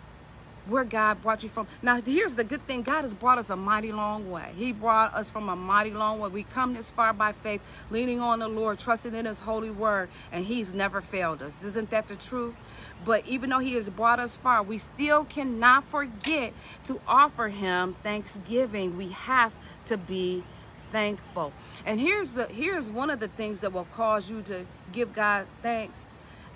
where 0.66 0.82
God 0.82 1.22
brought 1.22 1.44
you 1.44 1.48
from. 1.48 1.68
Now, 1.82 2.00
here's 2.00 2.34
the 2.34 2.42
good 2.42 2.66
thing 2.66 2.82
God 2.82 3.02
has 3.02 3.14
brought 3.14 3.38
us 3.38 3.48
a 3.48 3.56
mighty 3.56 3.92
long 3.92 4.28
way. 4.28 4.52
He 4.56 4.72
brought 4.72 5.14
us 5.14 5.30
from 5.30 5.48
a 5.48 5.56
mighty 5.56 5.92
long 5.92 6.18
way. 6.18 6.28
We 6.28 6.42
come 6.42 6.74
this 6.74 6.90
far 6.90 7.12
by 7.12 7.30
faith, 7.32 7.60
leaning 7.90 8.20
on 8.20 8.40
the 8.40 8.48
Lord, 8.48 8.80
trusting 8.80 9.14
in 9.14 9.24
His 9.24 9.40
holy 9.40 9.70
word, 9.70 10.08
and 10.32 10.46
He's 10.46 10.72
never 10.74 11.00
failed 11.00 11.42
us. 11.42 11.62
Isn't 11.62 11.90
that 11.90 12.08
the 12.08 12.16
truth? 12.16 12.56
But 13.04 13.26
even 13.26 13.50
though 13.50 13.58
He 13.58 13.74
has 13.74 13.88
brought 13.88 14.20
us 14.20 14.36
far, 14.36 14.62
we 14.62 14.78
still 14.78 15.24
cannot 15.24 15.84
forget 15.84 16.52
to 16.84 17.00
offer 17.06 17.48
Him 17.48 17.96
thanksgiving. 18.02 18.96
We 18.96 19.08
have 19.08 19.52
to 19.86 19.96
be 19.96 20.44
thankful. 20.90 21.52
And 21.86 22.00
here's 22.00 22.32
the 22.32 22.46
here's 22.46 22.90
one 22.90 23.10
of 23.10 23.20
the 23.20 23.28
things 23.28 23.60
that 23.60 23.72
will 23.72 23.86
cause 23.94 24.28
you 24.28 24.42
to 24.42 24.66
give 24.92 25.12
God 25.14 25.46
thanks. 25.62 26.02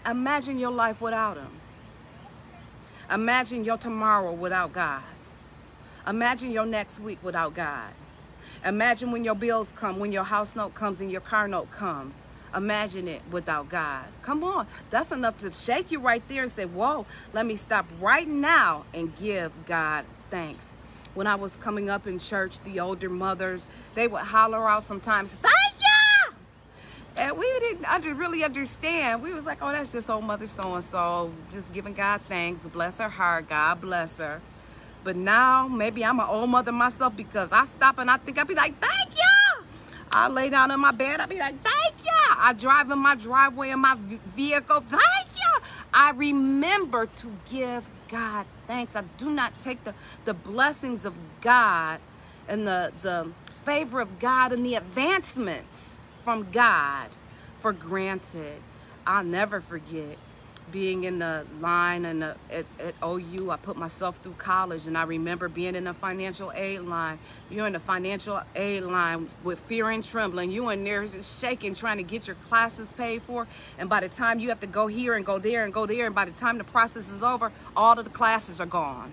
Imagine 0.07 0.59
your 0.59 0.73
life 0.73 1.01
without 1.01 1.37
Him. 1.37 1.51
Imagine 3.11 3.65
your 3.65 3.77
tomorrow 3.77 4.33
without 4.33 4.73
God. 4.73 5.03
Imagine 6.07 6.51
your 6.51 6.67
next 6.67 7.01
week 7.01 7.19
without 7.23 7.55
God. 7.55 7.91
Imagine 8.65 9.13
when 9.13 9.25
your 9.25 9.35
bills 9.35 9.73
come, 9.77 9.99
when 9.99 10.13
your 10.13 10.25
house 10.25 10.57
note 10.57 10.75
comes 10.75 11.01
and 11.01 11.11
your 11.11 11.21
car 11.21 11.49
note 11.49 11.71
comes. 11.71 12.21
Imagine 12.55 13.09
it 13.09 13.23
without 13.31 13.69
God. 13.69 14.05
Come 14.23 14.45
on. 14.45 14.67
That's 14.91 15.11
enough 15.11 15.39
to 15.39 15.51
shake 15.51 15.91
you 15.91 16.01
right 16.01 16.23
there 16.29 16.43
and 16.43 16.53
say, 16.53 16.65
Whoa, 16.65 17.07
let 17.33 17.47
me 17.47 17.57
stop 17.57 17.87
right 18.01 18.29
now 18.29 18.85
and 18.95 19.15
give 19.17 19.53
God 19.67 20.05
thanks. 20.31 20.73
When 21.15 21.27
I 21.27 21.35
was 21.35 21.57
coming 21.57 21.91
up 21.91 22.07
in 22.07 22.19
church, 22.19 22.61
the 22.61 22.81
older 22.81 23.09
mothers, 23.09 23.67
they 23.95 24.07
would 24.09 24.23
holler 24.23 24.69
out 24.69 24.83
sometimes, 24.83 25.35
Thank 25.35 25.75
you! 25.81 26.37
And 27.17 27.39
we 27.39 27.47
didn't 27.61 27.85
under, 27.85 28.13
really 28.15 28.43
understand. 28.43 29.23
We 29.23 29.33
was 29.33 29.47
like, 29.47 29.59
oh, 29.63 29.71
that's 29.71 29.93
just 29.93 30.11
old 30.11 30.25
mother 30.25 30.49
so 30.49 30.75
and 30.75 30.83
so, 30.83 31.31
just 31.49 31.73
giving 31.73 31.95
God 31.95 32.21
thanks. 32.29 32.63
Bless 32.63 32.99
her 32.99 33.09
heart. 33.09 33.49
God 33.49 33.81
bless 33.81 34.19
her. 34.19 34.41
But 35.05 35.15
now 35.15 35.69
maybe 35.69 36.05
I'm 36.05 36.19
an 36.19 36.27
old 36.29 36.51
mother 36.51 36.73
myself 36.73 37.17
because 37.17 37.53
I 37.53 37.67
stop 37.67 37.99
and 37.99 38.11
I 38.11 38.17
think 38.17 38.39
I'd 38.39 38.49
be 38.49 38.55
like, 38.55 38.81
thank 38.81 39.15
you. 39.15 39.65
I 40.11 40.29
lay 40.29 40.51
down 40.51 40.73
in 40.73 40.81
my 40.81 40.91
bed. 40.91 41.21
I'd 41.21 41.29
be 41.29 41.39
like, 41.39 41.63
thank. 41.63 41.74
I 42.39 42.53
drive 42.53 42.91
in 42.91 42.99
my 42.99 43.15
driveway 43.15 43.71
in 43.71 43.81
my 43.81 43.97
vehicle. 44.37 44.81
Thank 44.81 45.37
you. 45.37 45.65
I 45.93 46.11
remember 46.11 47.07
to 47.07 47.33
give 47.51 47.89
God 48.09 48.47
thanks. 48.67 48.97
I 48.97 49.03
do 49.19 49.31
not 49.31 49.59
take 49.59 49.85
the, 49.85 49.95
the 50.25 50.35
blessings 50.35 51.05
of 51.05 51.15
God 51.41 52.01
and 52.49 52.67
the, 52.67 52.93
the 53.03 53.31
favor 53.65 54.01
of 54.01 54.19
God 54.19 54.53
and 54.53 54.65
the 54.65 54.75
advancements 54.75 55.99
from 56.23 56.51
God 56.51 57.09
for 57.61 57.73
granted. 57.73 58.61
I'll 59.07 59.25
never 59.25 59.61
forget 59.61 60.19
being 60.73 61.05
in 61.05 61.19
the 61.19 61.45
line 61.61 62.05
and 62.05 62.25
uh, 62.25 62.35
at, 62.51 62.65
at 62.81 62.95
OU. 63.05 63.51
I 63.51 63.57
put 63.57 63.77
myself 63.77 64.17
through 64.17 64.35
college 64.39 64.87
and 64.87 64.97
I 64.97 65.05
remember 65.05 65.49
being 65.49 65.75
in 65.75 65.85
the 65.85 65.95
financial 65.95 66.53
aid 66.53 66.81
line. 66.81 67.19
You're 67.51 67.67
in 67.67 67.75
the 67.75 67.81
financial 67.81 68.41
aid 68.57 68.83
line 68.85 69.29
with 69.43 69.61
fear 69.61 69.91
and 69.91 70.03
trembling. 70.03 70.51
You 70.51 70.71
in 70.71 70.85
there 70.85 71.07
shaking 71.23 71.75
trying 71.75 71.99
to 71.99 72.03
get 72.03 72.27
your 72.27 72.37
classes 72.49 72.93
paid 72.93 73.23
for. 73.23 73.47
And 73.79 73.89
by 73.89 74.01
the 74.01 74.09
time 74.09 74.41
you 74.41 74.49
have 74.49 74.61
to 74.61 74.67
go 74.67 74.87
here 74.87 75.15
and 75.15 75.25
go 75.25 75.39
there 75.39 75.65
and 75.65 75.73
go 75.73 75.87
there 75.87 76.07
and 76.07 76.15
by 76.15 76.25
the 76.25 76.33
time 76.33 76.59
the 76.59 76.65
process 76.65 77.09
is 77.09 77.23
over, 77.23 77.53
all 77.77 77.99
of 77.99 78.05
the 78.05 78.11
classes 78.11 78.61
are 78.61 78.67
gone. 78.67 79.13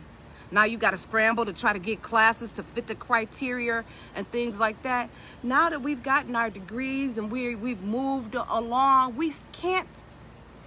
Now 0.51 0.65
you 0.65 0.77
got 0.77 0.91
to 0.91 0.97
scramble 0.97 1.45
to 1.45 1.53
try 1.53 1.71
to 1.71 1.79
get 1.79 2.01
classes 2.01 2.51
to 2.53 2.63
fit 2.63 2.87
the 2.87 2.95
criteria 2.95 3.85
and 4.15 4.29
things 4.31 4.59
like 4.59 4.81
that. 4.83 5.09
Now 5.43 5.69
that 5.69 5.81
we've 5.81 6.03
gotten 6.03 6.35
our 6.35 6.49
degrees 6.49 7.17
and 7.17 7.31
we 7.31 7.55
we've 7.55 7.81
moved 7.81 8.35
along, 8.35 9.15
we 9.15 9.33
can't 9.53 9.87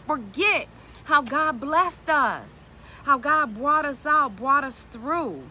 forget 0.06 0.68
how 1.04 1.22
God 1.22 1.60
blessed 1.60 2.08
us, 2.08 2.70
how 3.04 3.18
God 3.18 3.54
brought 3.54 3.84
us 3.84 4.06
out, 4.06 4.36
brought 4.36 4.64
us 4.64 4.86
through, 4.90 5.42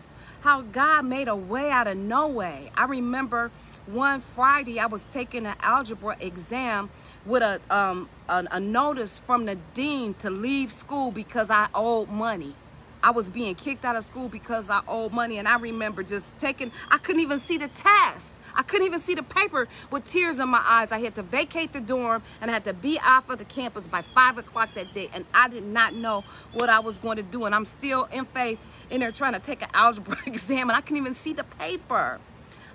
how 0.42 0.62
God 0.62 1.06
made 1.06 1.28
a 1.28 1.36
way 1.36 1.72
out 1.72 1.88
of 1.88 1.98
no 1.98 2.28
way. 2.28 2.72
I 2.76 2.86
remember 2.86 3.52
one 3.86 4.22
Friday 4.22 4.80
I 4.80 4.86
was 4.86 5.06
taking 5.12 5.46
an 5.46 5.56
algebra 5.62 6.18
exam 6.20 6.90
with 7.26 7.44
a 7.44 7.60
um 7.70 8.10
a, 8.30 8.46
a 8.52 8.60
notice 8.60 9.20
from 9.20 9.46
the 9.46 9.56
dean 9.74 10.14
to 10.16 10.30
leave 10.30 10.72
school 10.72 11.12
because 11.12 11.50
I 11.50 11.68
owed 11.74 12.10
money. 12.10 12.56
I 13.04 13.12
was 13.12 13.28
being 13.28 13.54
kicked 13.56 13.84
out 13.84 13.98
of 13.98 14.06
school 14.06 14.30
because 14.30 14.70
I 14.70 14.82
owed 14.88 15.12
money. 15.12 15.38
And 15.38 15.48
I 15.48 15.58
remember 15.58 16.04
just 16.04 16.36
taking, 16.40 16.72
I 16.90 16.98
couldn't 16.98 17.22
even 17.22 17.40
see 17.40 17.58
the 17.58 17.68
test. 17.68 18.38
I 18.56 18.64
couldn't 18.64 18.86
even 18.88 19.00
see 19.00 19.16
the 19.16 19.24
paper 19.24 19.68
with 19.92 20.06
tears 20.06 20.40
in 20.40 20.50
my 20.50 20.62
eyes. 20.64 20.92
I 20.92 21.00
had 21.00 21.16
to 21.16 21.24
vacate 21.24 21.74
the 21.74 21.82
dorm 21.82 22.24
and 22.42 22.52
I 22.52 22.54
had 22.54 22.66
to 22.66 22.74
be 22.74 23.00
off 23.00 23.30
of 23.30 23.40
the 23.40 23.46
campus 23.46 23.88
by 23.88 24.02
five 24.02 24.38
o'clock 24.38 24.74
that 24.76 24.94
day. 24.94 25.10
And 25.14 25.26
I 25.34 25.48
did 25.50 25.66
not 25.66 25.94
know 25.94 26.24
what 26.54 26.70
I 26.70 26.80
was 26.80 26.98
going 26.98 27.18
to 27.18 27.24
do. 27.24 27.46
And 27.46 27.56
I'm 27.56 27.66
still 27.66 28.06
in 28.06 28.26
faith 28.26 28.60
in 28.90 29.02
there 29.02 29.12
trying 29.12 29.34
to 29.34 29.40
take 29.40 29.62
an 29.62 29.70
algebra 29.74 30.18
exam 30.26 30.70
and 30.70 30.78
I 30.78 30.82
couldn't 30.82 30.98
even 30.98 31.16
see 31.16 31.34
the 31.34 31.44
paper. 31.46 32.20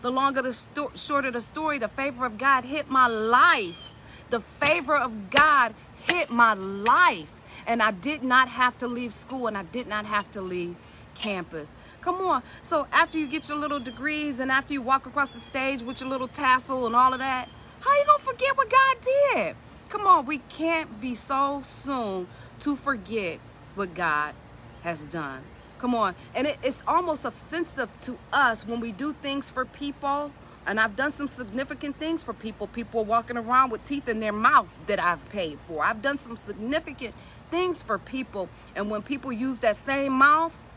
The 0.03 0.11
longer 0.11 0.43
the 0.43 0.53
sto- 0.53 0.93
shorter 0.95 1.31
the 1.31 1.41
story, 1.41 1.79
the 1.79 1.89
favor 1.89 2.27
of 2.27 2.39
God 2.39 2.65
hit 2.65 2.91
my 2.91 3.09
life. 3.09 3.93
The 4.31 4.41
favor 4.41 4.97
of 4.97 5.31
God 5.31 5.75
hit 6.09 6.31
my 6.31 6.55
life. 6.55 7.31
And 7.67 7.83
I 7.83 7.91
did 7.91 8.23
not 8.23 8.49
have 8.49 8.79
to 8.79 8.89
leave 8.89 9.15
school 9.15 9.47
and 9.47 9.57
I 9.59 9.65
did 9.65 9.87
not 9.87 10.07
have 10.07 10.31
to 10.33 10.41
leave 10.41 10.77
campus. 11.15 11.73
Come 12.01 12.17
on. 12.17 12.43
So 12.63 12.87
after 12.93 13.19
you 13.19 13.27
get 13.27 13.49
your 13.49 13.59
little 13.59 13.81
degrees 13.81 14.41
and 14.41 14.51
after 14.51 14.73
you 14.73 14.83
walk 14.83 15.07
across 15.07 15.33
the 15.33 15.41
stage 15.41 15.83
with 15.83 16.01
your 16.01 16.09
little 16.09 16.29
tassel 16.29 16.87
and 16.87 16.95
all 16.95 17.13
of 17.13 17.19
that, 17.19 17.49
how 17.81 17.91
you 17.97 18.05
going 18.07 18.19
to 18.19 18.25
forget 18.25 18.57
what 18.57 18.71
God 18.71 18.97
did? 19.35 19.57
Come 19.89 20.07
on, 20.07 20.27
we 20.27 20.39
can't 20.39 21.01
be 21.01 21.15
so 21.15 21.63
soon 21.65 22.29
to 22.61 22.77
forget 22.77 23.39
what 23.75 23.95
God 23.95 24.35
has 24.83 25.07
done. 25.07 25.43
Come 25.79 25.95
on. 25.95 26.15
And 26.35 26.47
it, 26.47 26.59
it's 26.63 26.83
almost 26.87 27.25
offensive 27.25 27.91
to 28.03 28.19
us 28.33 28.67
when 28.67 28.81
we 28.81 28.93
do 28.93 29.13
things 29.13 29.49
for 29.51 29.65
people. 29.65 30.33
And 30.67 30.79
I've 30.79 30.97
done 30.97 31.13
some 31.13 31.29
significant 31.29 31.97
things 31.99 32.23
for 32.23 32.35
people. 32.35 32.67
People 32.67 33.05
walking 33.05 33.39
around 33.39 33.71
with 33.71 33.85
teeth 33.85 34.09
in 34.09 34.21
their 34.21 34.33
mouth 34.33 34.69
that 34.87 35.01
I've 35.01 35.27
paid 35.31 35.59
for. 35.67 35.83
I've 35.85 36.03
done 36.03 36.19
some 36.19 36.37
significant 36.37 37.15
things 37.51 37.81
for 37.81 37.97
people. 37.97 38.51
And 38.77 38.91
when 38.91 39.03
people 39.03 39.33
use 39.33 39.61
that 39.61 39.77
same 39.77 40.13
mouth 40.13 40.68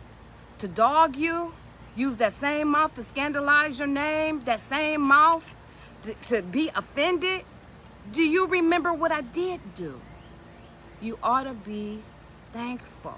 to 0.61 0.67
dog 0.67 1.15
you, 1.15 1.53
use 1.95 2.17
that 2.17 2.33
same 2.33 2.69
mouth 2.69 2.93
to 2.95 3.03
scandalize 3.03 3.79
your 3.79 3.87
name, 3.87 4.43
that 4.45 4.59
same 4.59 5.01
mouth 5.01 5.43
to, 6.03 6.13
to 6.13 6.41
be 6.43 6.69
offended, 6.75 7.43
do 8.11 8.21
you 8.21 8.45
remember 8.45 8.93
what 8.93 9.11
I 9.11 9.21
did 9.21 9.59
do? 9.75 9.99
You 11.01 11.17
ought 11.23 11.43
to 11.43 11.53
be 11.53 12.01
thankful. 12.53 13.17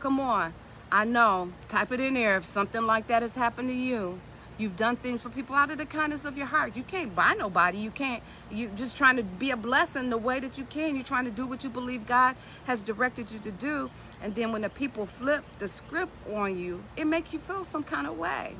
Come 0.00 0.20
on. 0.20 0.54
I 0.90 1.04
know. 1.04 1.52
Type 1.68 1.92
it 1.92 2.00
in 2.00 2.14
there 2.14 2.38
if 2.38 2.46
something 2.46 2.82
like 2.82 3.06
that 3.08 3.22
has 3.22 3.34
happened 3.34 3.68
to 3.68 3.74
you. 3.74 4.18
You've 4.60 4.76
done 4.76 4.96
things 4.96 5.22
for 5.22 5.30
people 5.30 5.56
out 5.56 5.70
of 5.70 5.78
the 5.78 5.86
kindness 5.86 6.26
of 6.26 6.36
your 6.36 6.46
heart. 6.46 6.76
You 6.76 6.82
can't 6.82 7.16
buy 7.16 7.32
nobody. 7.32 7.78
You 7.78 7.90
can't. 7.90 8.22
You're 8.50 8.68
just 8.76 8.98
trying 8.98 9.16
to 9.16 9.22
be 9.22 9.52
a 9.52 9.56
blessing 9.56 10.10
the 10.10 10.18
way 10.18 10.38
that 10.38 10.58
you 10.58 10.66
can. 10.66 10.96
You're 10.96 11.04
trying 11.04 11.24
to 11.24 11.30
do 11.30 11.46
what 11.46 11.64
you 11.64 11.70
believe 11.70 12.06
God 12.06 12.36
has 12.64 12.82
directed 12.82 13.32
you 13.32 13.38
to 13.38 13.50
do. 13.50 13.90
And 14.22 14.34
then 14.34 14.52
when 14.52 14.60
the 14.60 14.68
people 14.68 15.06
flip 15.06 15.44
the 15.58 15.66
script 15.66 16.12
on 16.30 16.58
you, 16.58 16.84
it 16.94 17.06
makes 17.06 17.32
you 17.32 17.38
feel 17.38 17.64
some 17.64 17.82
kind 17.82 18.06
of 18.06 18.18
way. 18.18 18.54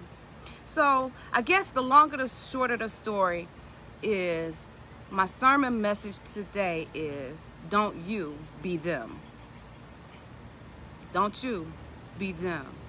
So 0.64 1.12
I 1.34 1.42
guess 1.42 1.68
the 1.68 1.82
longer 1.82 2.16
the 2.16 2.28
shorter 2.28 2.78
the 2.78 2.88
story 2.88 3.46
is, 4.02 4.70
my 5.10 5.26
sermon 5.26 5.82
message 5.82 6.18
today 6.32 6.88
is 6.94 7.50
don't 7.68 7.96
you 8.06 8.38
be 8.62 8.78
them. 8.78 9.20
Don't 11.12 11.44
you 11.44 11.70
be 12.18 12.32
them. 12.32 12.79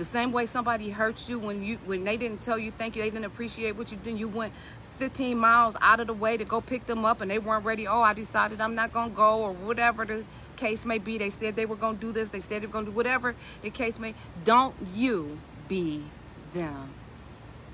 The 0.00 0.06
same 0.06 0.32
way 0.32 0.46
somebody 0.46 0.88
hurt 0.88 1.28
you 1.28 1.38
when 1.38 1.62
you 1.62 1.76
when 1.84 2.04
they 2.04 2.16
didn't 2.16 2.40
tell 2.40 2.58
you 2.58 2.70
thank 2.70 2.96
you, 2.96 3.02
they 3.02 3.10
didn't 3.10 3.26
appreciate 3.26 3.76
what 3.76 3.92
you 3.92 3.98
did. 3.98 4.18
You 4.18 4.28
went 4.28 4.54
15 4.96 5.36
miles 5.36 5.76
out 5.78 6.00
of 6.00 6.06
the 6.06 6.14
way 6.14 6.38
to 6.38 6.44
go 6.46 6.62
pick 6.62 6.86
them 6.86 7.04
up 7.04 7.20
and 7.20 7.30
they 7.30 7.38
weren't 7.38 7.66
ready. 7.66 7.86
Oh, 7.86 8.00
I 8.00 8.14
decided 8.14 8.62
I'm 8.62 8.74
not 8.74 8.94
gonna 8.94 9.10
go 9.10 9.42
or 9.42 9.52
whatever 9.52 10.06
the 10.06 10.24
case 10.56 10.86
may 10.86 10.96
be. 10.96 11.18
They 11.18 11.28
said 11.28 11.54
they 11.54 11.66
were 11.66 11.76
gonna 11.76 11.98
do 11.98 12.12
this, 12.12 12.30
they 12.30 12.40
said 12.40 12.62
they 12.62 12.66
were 12.66 12.72
gonna 12.72 12.86
do 12.86 12.92
whatever 12.92 13.34
the 13.60 13.68
case 13.68 13.98
may. 13.98 14.14
Don't 14.42 14.74
you 14.94 15.38
be 15.68 16.02
them. 16.54 16.88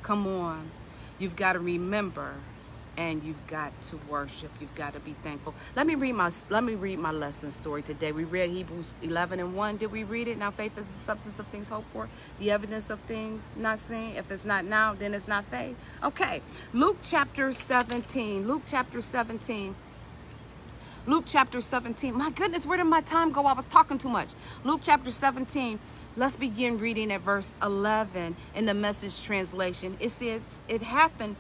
Come 0.03 0.27
on. 0.27 0.73
You've 1.21 1.37
got 1.37 1.53
to 1.53 1.61
remember 1.61 2.35
and 2.97 3.23
you've 3.23 3.47
got 3.47 3.73
to 3.83 3.99
worship. 4.09 4.51
You've 4.61 4.75
got 4.75 4.95
to 4.95 5.01
be 5.01 5.15
thankful. 5.23 5.55
Let 5.75 5.87
me 5.87 5.95
read 5.95 6.15
my 6.15 6.31
let 6.49 6.65
me 6.65 6.75
read 6.75 6.99
my 6.99 7.13
lesson 7.13 7.51
story 7.51 7.83
today. 7.83 8.13
We 8.13 8.25
read 8.25 8.51
Hebrews 8.51 8.95
11 9.03 9.41
and 9.41 9.55
1. 9.55 9.77
Did 9.77 9.93
we 9.93 10.05
read 10.05 10.29
it? 10.29 10.39
Now 10.39 10.51
faith 10.51 10.77
is 10.79 10.91
the 10.91 10.99
substance 10.99 11.39
of 11.39 11.47
things 11.49 11.69
hoped 11.69 11.91
for, 11.93 12.09
the 12.39 12.51
evidence 12.51 12.91
of 12.91 13.01
things 13.01 13.49
not 13.57 13.79
seen. 13.79 14.17
If 14.17 14.31
it's 14.31 14.45
not 14.45 14.65
now, 14.65 14.95
then 14.95 15.15
it's 15.15 15.29
not 15.29 15.45
faith. 15.45 15.77
Okay. 16.03 16.43
Luke 16.73 16.99
chapter 17.03 17.53
17. 17.53 18.47
Luke 18.47 18.63
chapter 18.67 19.03
17. 19.03 19.75
Luke 21.07 21.25
chapter 21.27 21.61
17. 21.61 22.17
My 22.17 22.31
goodness, 22.31 22.67
where 22.67 22.79
did 22.79 22.85
my 22.85 23.01
time 23.01 23.31
go? 23.31 23.47
I 23.47 23.53
was 23.53 23.69
talking 23.69 23.97
too 23.97 24.09
much. 24.09 24.31
Luke 24.65 24.81
chapter 24.83 25.13
17. 25.13 25.79
Let's 26.17 26.37
begin 26.37 26.79
reading 26.79 27.13
at 27.13 27.21
verse 27.21 27.55
11 27.63 28.35
in 28.55 28.65
the 28.65 28.75
message 28.75 29.23
translation. 29.23 29.97
It 30.01 30.11
says, 30.11 30.59
It 30.67 30.83
happened 30.83 31.37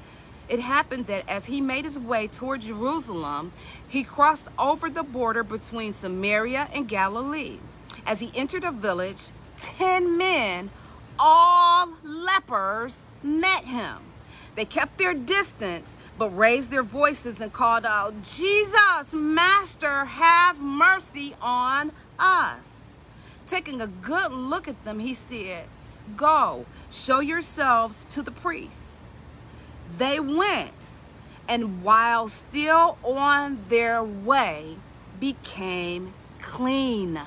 it 0.48 0.60
happened 0.60 1.06
that 1.06 1.28
as 1.28 1.46
he 1.46 1.60
made 1.60 1.84
his 1.84 1.98
way 1.98 2.28
toward 2.28 2.60
Jerusalem, 2.62 3.52
he 3.88 4.04
crossed 4.04 4.48
over 4.58 4.88
the 4.88 5.02
border 5.02 5.42
between 5.42 5.92
Samaria 5.92 6.68
and 6.72 6.88
Galilee. 6.88 7.58
As 8.06 8.20
he 8.20 8.30
entered 8.34 8.62
a 8.62 8.70
village, 8.70 9.30
10 9.58 10.16
men, 10.16 10.70
all 11.18 11.94
lepers, 12.04 13.04
met 13.22 13.64
him. 13.64 13.96
They 14.54 14.64
kept 14.64 14.98
their 14.98 15.14
distance, 15.14 15.96
but 16.16 16.30
raised 16.30 16.70
their 16.70 16.82
voices 16.82 17.40
and 17.40 17.52
called 17.52 17.84
out, 17.84 18.14
Jesus, 18.22 19.12
Master, 19.12 20.06
have 20.06 20.60
mercy 20.60 21.34
on 21.42 21.92
us. 22.18 22.94
Taking 23.46 23.80
a 23.80 23.86
good 23.86 24.32
look 24.32 24.66
at 24.66 24.82
them, 24.84 24.98
he 25.00 25.12
said, 25.12 25.64
Go, 26.16 26.66
show 26.90 27.20
yourselves 27.20 28.06
to 28.12 28.22
the 28.22 28.30
priests. 28.30 28.92
They 29.98 30.20
went, 30.20 30.92
and 31.48 31.82
while 31.82 32.28
still 32.28 32.98
on 33.02 33.58
their 33.68 34.02
way, 34.02 34.76
became 35.20 36.12
clean. 36.40 37.20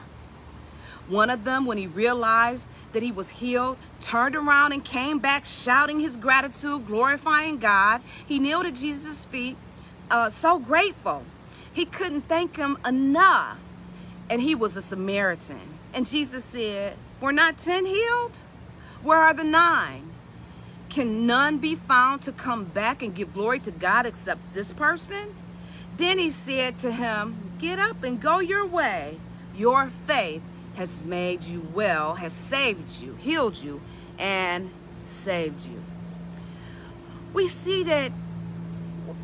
One 1.08 1.30
of 1.32 1.44
them, 1.44 1.66
when 1.66 1.78
he 1.78 1.88
realized 1.88 2.68
that 2.94 3.02
he 3.02 3.12
was 3.12 3.30
healed, 3.30 3.78
turned 4.00 4.36
around 4.36 4.74
and 4.74 4.86
came 4.86 5.20
back 5.20 5.46
shouting 5.46 6.00
his 6.00 6.16
gratitude, 6.18 6.86
glorifying 6.86 7.58
God. 7.58 8.02
He 8.28 8.38
kneeled 8.38 8.68
at 8.68 8.76
Jesus' 8.76 9.26
feet, 9.26 9.58
uh, 10.12 10.30
so 10.30 10.60
grateful. 10.60 11.24
He 11.74 11.86
couldn't 11.86 12.28
thank 12.28 12.58
him 12.58 12.78
enough. 12.86 13.60
And 14.30 14.42
he 14.42 14.54
was 14.54 14.76
a 14.76 14.82
Samaritan. 14.82 15.62
And 15.94 16.06
Jesus 16.06 16.46
said, 16.46 16.96
Were 17.20 17.32
not 17.32 17.58
ten 17.58 17.86
healed? 17.86 18.38
Where 19.02 19.18
are 19.18 19.34
the 19.34 19.44
nine? 19.44 20.12
Can 20.90 21.28
none 21.28 21.60
be 21.60 21.76
found 21.76 22.24
to 22.24 22.32
come 22.32 22.66
back 22.66 23.04
and 23.04 23.14
give 23.14 23.34
glory 23.34 23.60
to 23.60 23.72
God 23.72 24.06
except 24.06 24.54
this 24.54 24.72
person? 24.74 25.36
Then 25.98 26.18
he 26.18 26.32
said 26.32 26.80
to 26.80 26.92
him, 26.92 27.52
Get 27.60 27.78
up 27.78 28.04
and 28.04 28.20
go 28.22 28.40
your 28.40 28.66
way. 28.66 29.18
Your 29.56 29.90
faith 29.90 30.42
has 30.76 31.02
made 31.04 31.44
you 31.44 31.68
well, 31.74 32.16
has 32.16 32.34
saved 32.34 33.02
you, 33.02 33.14
healed 33.16 33.58
you, 33.58 33.82
and 34.18 34.72
saved 35.06 35.66
you. 35.66 35.84
We 37.34 37.48
see 37.48 37.84
that 37.84 38.12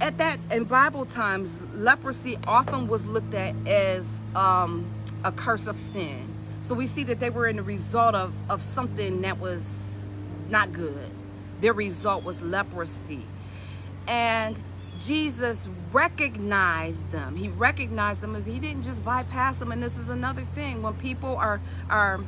at 0.02 0.18
that 0.18 0.40
in 0.52 0.66
Bible 0.66 1.06
times, 1.06 1.62
leprosy 1.74 2.38
often 2.46 2.88
was 2.88 3.06
looked 3.06 3.34
at 3.34 3.56
as 3.66 4.22
um, 4.36 4.86
a 5.24 5.32
curse 5.32 5.68
of 5.68 5.80
sin. 5.80 6.28
So 6.62 6.76
we 6.76 6.88
see 6.88 7.04
that 7.04 7.20
they 7.20 7.30
were 7.30 7.48
in 7.48 7.56
the 7.56 7.64
result 7.64 8.16
of, 8.16 8.34
of 8.50 8.62
something 8.62 9.22
that 9.22 9.40
was 9.40 10.06
not 10.50 10.74
good. 10.74 11.10
Their 11.62 11.74
result 11.74 12.24
was 12.24 12.42
leprosy. 12.42 13.26
And 14.08 14.58
Jesus 15.00 15.68
recognized 15.92 17.12
them. 17.12 17.36
He 17.36 17.50
recognized 17.50 18.22
them 18.22 18.36
as 18.36 18.46
he 18.46 18.60
didn't 18.60 18.84
just 18.84 19.04
bypass 19.04 19.60
them. 19.60 19.72
And 19.72 19.82
this 19.82 19.98
is 19.98 20.10
another 20.10 20.46
thing 20.56 20.82
when 20.82 20.94
people 20.94 21.36
are 21.36 21.60
are 21.90 22.20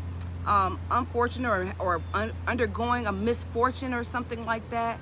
um, 0.46 0.80
unfortunate 0.90 1.50
or, 1.50 1.74
or 1.80 2.02
un- 2.14 2.34
undergoing 2.48 3.06
a 3.06 3.12
misfortune 3.12 3.94
or 3.94 4.04
something 4.04 4.46
like 4.46 4.70
that, 4.70 5.00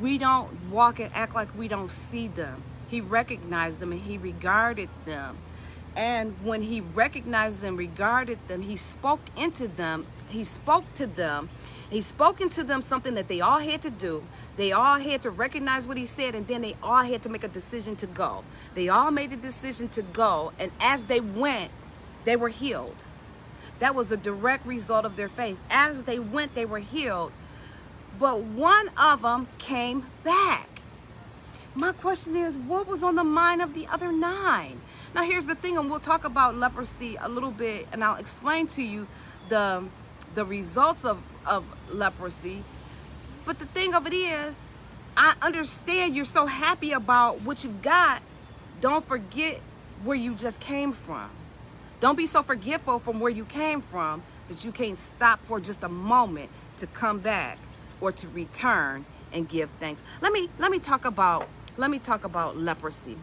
we 0.00 0.18
don't 0.18 0.70
walk 0.70 1.00
and 1.00 1.10
act 1.14 1.34
like 1.34 1.56
we 1.56 1.68
don't 1.68 1.90
see 1.90 2.28
them. 2.28 2.62
He 2.88 3.00
recognized 3.00 3.80
them 3.80 3.92
and 3.92 4.00
he 4.00 4.18
regarded 4.18 4.88
them. 5.04 5.36
And 5.96 6.34
when 6.44 6.62
he 6.62 6.80
recognized 6.80 7.60
them, 7.60 7.76
regarded 7.76 8.38
them, 8.48 8.62
he 8.62 8.76
spoke 8.76 9.20
into 9.36 9.68
them. 9.68 10.06
He 10.28 10.44
spoke 10.44 10.92
to 10.94 11.06
them. 11.06 11.48
He 11.90 12.02
spoke 12.02 12.40
into 12.40 12.62
them 12.62 12.82
something 12.82 13.14
that 13.14 13.28
they 13.28 13.40
all 13.40 13.60
had 13.60 13.80
to 13.82 13.90
do. 13.90 14.24
They 14.56 14.72
all 14.72 14.98
had 14.98 15.22
to 15.22 15.30
recognize 15.30 15.86
what 15.86 15.96
he 15.96 16.04
said, 16.04 16.34
and 16.34 16.46
then 16.46 16.60
they 16.60 16.76
all 16.82 17.02
had 17.02 17.22
to 17.22 17.28
make 17.28 17.44
a 17.44 17.48
decision 17.48 17.96
to 17.96 18.06
go. 18.06 18.44
They 18.74 18.88
all 18.88 19.10
made 19.10 19.32
a 19.32 19.36
decision 19.36 19.88
to 19.90 20.02
go, 20.02 20.52
and 20.58 20.70
as 20.80 21.04
they 21.04 21.20
went, 21.20 21.70
they 22.24 22.36
were 22.36 22.50
healed. 22.50 23.04
That 23.78 23.94
was 23.94 24.12
a 24.12 24.16
direct 24.16 24.66
result 24.66 25.04
of 25.04 25.16
their 25.16 25.28
faith. 25.28 25.58
As 25.70 26.04
they 26.04 26.18
went, 26.18 26.54
they 26.54 26.66
were 26.66 26.80
healed. 26.80 27.32
But 28.18 28.40
one 28.40 28.90
of 28.96 29.22
them 29.22 29.48
came 29.58 30.06
back. 30.24 30.68
My 31.74 31.92
question 31.92 32.34
is, 32.34 32.58
what 32.58 32.88
was 32.88 33.02
on 33.02 33.14
the 33.14 33.24
mind 33.24 33.62
of 33.62 33.72
the 33.72 33.86
other 33.86 34.10
nine? 34.10 34.80
Now, 35.14 35.22
here's 35.22 35.46
the 35.46 35.54
thing, 35.54 35.78
and 35.78 35.88
we'll 35.88 36.00
talk 36.00 36.24
about 36.24 36.56
leprosy 36.56 37.16
a 37.20 37.28
little 37.28 37.52
bit, 37.52 37.86
and 37.92 38.02
I'll 38.02 38.16
explain 38.16 38.66
to 38.68 38.82
you 38.82 39.06
the 39.48 39.84
the 40.38 40.44
results 40.44 41.04
of, 41.04 41.20
of 41.44 41.64
leprosy. 41.90 42.62
But 43.44 43.58
the 43.58 43.66
thing 43.66 43.92
of 43.92 44.06
it 44.06 44.12
is, 44.12 44.68
I 45.16 45.34
understand 45.42 46.14
you're 46.14 46.24
so 46.24 46.46
happy 46.46 46.92
about 46.92 47.40
what 47.40 47.64
you've 47.64 47.82
got. 47.82 48.22
Don't 48.80 49.04
forget 49.04 49.60
where 50.04 50.16
you 50.16 50.36
just 50.36 50.60
came 50.60 50.92
from. 50.92 51.28
Don't 51.98 52.14
be 52.16 52.26
so 52.26 52.44
forgetful 52.44 53.00
from 53.00 53.18
where 53.18 53.32
you 53.32 53.44
came 53.44 53.80
from 53.80 54.22
that 54.46 54.64
you 54.64 54.70
can't 54.70 54.96
stop 54.96 55.44
for 55.44 55.58
just 55.58 55.82
a 55.82 55.88
moment 55.88 56.50
to 56.76 56.86
come 56.86 57.18
back 57.18 57.58
or 58.00 58.12
to 58.12 58.28
return 58.28 59.06
and 59.32 59.48
give 59.48 59.70
thanks. 59.80 60.04
Let 60.22 60.32
me 60.32 60.48
let 60.60 60.70
me 60.70 60.78
talk 60.78 61.04
about 61.04 61.48
let 61.76 61.90
me 61.90 61.98
talk 61.98 62.22
about 62.22 62.56
leprosy. 62.56 63.18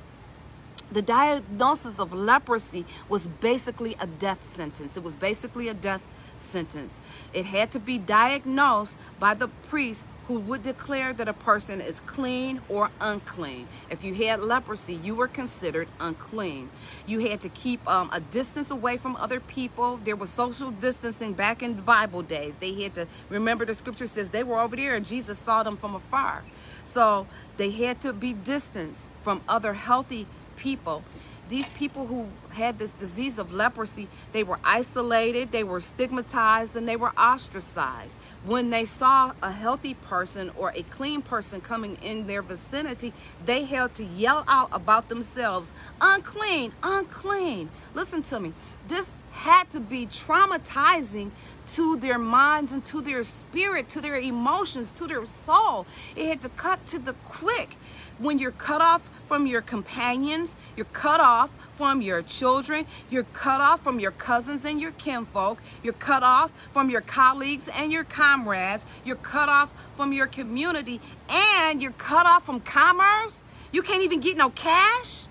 The 0.91 1.01
diagnosis 1.01 1.98
of 1.98 2.12
leprosy 2.12 2.86
was 3.07 3.25
basically 3.25 3.95
a 4.01 4.05
death 4.05 4.50
sentence. 4.50 4.98
It 4.98 5.03
was 5.03 5.15
basically 5.15 5.69
a 5.69 5.74
death 5.74 6.05
sentence. 6.37 6.97
It 7.33 7.45
had 7.45 7.71
to 7.71 7.79
be 7.79 7.97
diagnosed 7.97 8.95
by 9.19 9.33
the 9.33 9.47
priest 9.47 10.03
who 10.27 10.39
would 10.39 10.63
declare 10.63 11.13
that 11.13 11.27
a 11.27 11.33
person 11.33 11.79
is 11.79 11.99
clean 12.01 12.59
or 12.67 12.89
unclean. 12.99 13.67
If 13.91 14.03
you 14.03 14.15
had 14.15 14.39
leprosy, 14.39 14.95
you 14.95 15.13
were 15.13 15.27
considered 15.27 15.87
unclean. 15.99 16.69
You 17.05 17.19
had 17.19 17.41
to 17.41 17.49
keep 17.49 17.87
um, 17.87 18.09
a 18.11 18.19
distance 18.19 18.71
away 18.71 18.97
from 18.97 19.15
other 19.17 19.39
people. 19.39 19.97
There 19.97 20.15
was 20.15 20.31
social 20.31 20.71
distancing 20.71 21.33
back 21.33 21.61
in 21.61 21.75
the 21.75 21.81
Bible 21.81 22.23
days. 22.23 22.55
They 22.55 22.73
had 22.81 22.95
to 22.95 23.07
remember 23.29 23.65
the 23.65 23.75
scripture 23.75 24.07
says 24.07 24.31
they 24.31 24.43
were 24.43 24.59
over 24.59 24.75
there 24.75 24.95
and 24.95 25.05
Jesus 25.05 25.37
saw 25.37 25.61
them 25.61 25.77
from 25.77 25.93
afar. 25.93 26.43
So 26.85 27.27
they 27.57 27.71
had 27.71 28.01
to 28.01 28.11
be 28.11 28.33
distanced 28.33 29.07
from 29.24 29.41
other 29.48 29.74
healthy 29.74 30.25
people 30.57 31.03
these 31.48 31.70
people 31.70 32.08
who 32.08 32.27
had 32.51 32.79
this 32.79 32.94
disease 32.94 33.38
of 33.38 33.53
leprosy, 33.53 34.08
they 34.31 34.44
were 34.44 34.60
isolated, 34.64 35.51
they 35.51 35.64
were 35.64 35.79
stigmatized, 35.79 36.75
and 36.75 36.88
they 36.88 36.96
were 36.96 37.12
ostracized. 37.18 38.16
When 38.46 38.70
they 38.70 38.86
saw 38.86 39.34
a 39.42 39.51
healthy 39.51 39.94
person 39.94 40.51
or 40.55 40.72
a 40.75 40.84
clean 40.84 41.22
person 41.22 41.62
coming 41.62 41.98
in 42.01 42.27
their 42.27 42.42
vicinity, 42.42 43.14
they 43.46 43.66
had 43.66 43.94
to 43.96 44.03
yell 44.03 44.44
out 44.48 44.70
about 44.72 45.10
themselves 45.10 45.72
unclean, 46.01 46.74
unclean. 46.81 47.70
Listen 47.94 48.22
to 48.24 48.40
me. 48.40 48.53
This 48.88 49.14
had 49.31 49.70
to 49.72 49.79
be 49.79 50.05
traumatizing 50.05 51.31
to 51.68 51.98
their 51.98 52.18
minds 52.18 52.72
and 52.72 52.86
to 52.86 53.01
their 53.01 53.24
spirit, 53.24 53.90
to 53.90 54.01
their 54.01 54.18
emotions, 54.18 54.92
to 54.92 55.08
their 55.08 55.25
soul. 55.25 55.86
It 56.16 56.27
had 56.27 56.42
to 56.42 56.50
cut 56.50 56.86
to 56.88 57.00
the 57.00 57.14
quick. 57.25 57.77
When 58.18 58.40
you're 58.40 58.51
cut 58.51 58.81
off 58.81 59.10
from 59.27 59.48
your 59.48 59.61
companions, 59.61 60.55
you're 60.75 60.85
cut 60.88 61.20
off 61.20 61.51
from 61.75 62.01
your 62.01 62.22
children, 62.22 62.85
you're 63.09 63.25
cut 63.33 63.59
off 63.59 63.81
from 63.81 64.00
your 64.00 64.11
cousins 64.11 64.64
and 64.66 64.79
your 64.79 64.92
kinfolk, 64.92 65.59
you're 65.83 65.94
cut 65.94 66.24
off 66.24 66.51
from 66.72 66.90
your 66.90 67.01
colleagues 67.01 67.68
and 67.68 67.92
your 67.92 68.03
comrades, 68.03 68.85
you're 69.03 69.16
cut 69.16 69.50
off 69.50 69.74
from 69.96 70.14
your 70.14 70.27
community, 70.27 71.01
and 71.29 71.81
you're 71.81 71.92
cut 71.92 72.25
off 72.25 72.46
from 72.46 72.59
commerce. 72.61 73.44
You 73.72 73.81
can't 73.81 74.03
even 74.03 74.22
get 74.22 74.38
no 74.38 74.50
cash. 74.51 75.25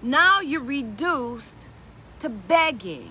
Now 0.00 0.40
you're 0.40 0.62
reduced 0.62 1.68
to 2.20 2.28
begging. 2.28 3.10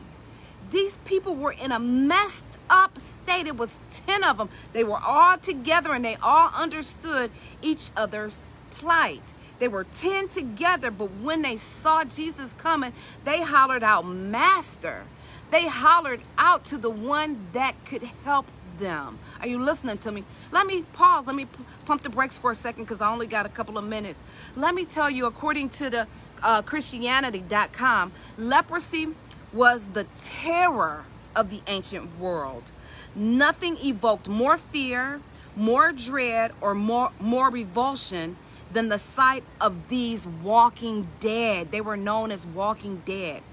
These 0.72 0.96
people 1.04 1.36
were 1.36 1.52
in 1.52 1.72
a 1.72 1.80
messed 1.80 2.58
up 2.70 2.98
state. 2.98 3.46
It 3.46 3.58
was 3.58 3.80
10 4.08 4.24
of 4.24 4.38
them. 4.38 4.50
They 4.72 4.84
were 4.84 4.98
all 4.98 5.38
together 5.38 5.94
and 5.94 6.04
they 6.04 6.15
all 6.15 6.50
understood 6.56 7.30
each 7.62 7.91
other's 7.96 8.41
plight. 8.72 9.34
They 9.62 9.67
were 9.67 9.84
10 9.84 10.30
together, 10.30 10.89
but 10.89 11.12
when 11.21 11.43
they 11.43 11.56
saw 11.56 12.04
Jesus 12.04 12.54
coming, 12.54 12.93
they 13.26 13.43
hollered 13.43 13.84
out, 13.84 14.08
Master. 14.08 15.04
They 15.52 15.67
hollered 15.67 16.21
out 16.36 16.65
to 16.65 16.80
the 16.80 16.89
one 16.89 17.45
that 17.54 17.76
could 17.86 18.02
help 18.24 18.47
them. 18.80 19.19
Are 19.39 19.47
you 19.47 19.60
listening 19.60 20.00
to 20.00 20.12
me? 20.12 20.24
Let 20.52 20.65
me 20.65 20.82
pause. 20.93 21.28
Let 21.28 21.36
me 21.36 21.45
pump 21.86 22.02
the 22.02 22.10
brakes 22.10 22.39
for 22.39 22.50
a 22.50 22.56
second 22.56 22.86
because 22.86 23.02
I 23.02 23.12
only 23.12 23.28
got 23.28 23.45
a 23.45 23.50
couple 23.50 23.78
of 23.78 23.84
minutes. 23.84 24.19
Let 24.56 24.74
me 24.74 24.84
tell 24.84 25.12
you, 25.12 25.28
according 25.28 25.69
to 25.69 25.91
the 25.91 26.08
uh, 26.41 26.63
Christianity.com, 26.63 28.13
leprosy 28.39 29.10
was 29.54 29.86
the 29.93 30.08
terror 30.15 31.06
of 31.36 31.52
the 31.52 31.62
ancient 31.67 32.17
world. 32.19 32.71
Nothing 33.13 33.78
evoked 33.86 34.28
more 34.28 34.58
fear, 34.58 35.21
more 35.56 35.91
dread, 35.91 36.52
or 36.62 36.74
more, 36.74 37.12
more 37.19 37.52
revulsion 37.52 38.38
than 38.73 38.89
the 38.89 38.99
sight 38.99 39.43
of 39.60 39.89
these 39.89 40.25
walking 40.25 41.07
dead. 41.19 41.71
They 41.71 41.81
were 41.81 41.97
known 41.97 42.31
as 42.31 42.45
walking 42.45 43.01
dead. 43.05 43.43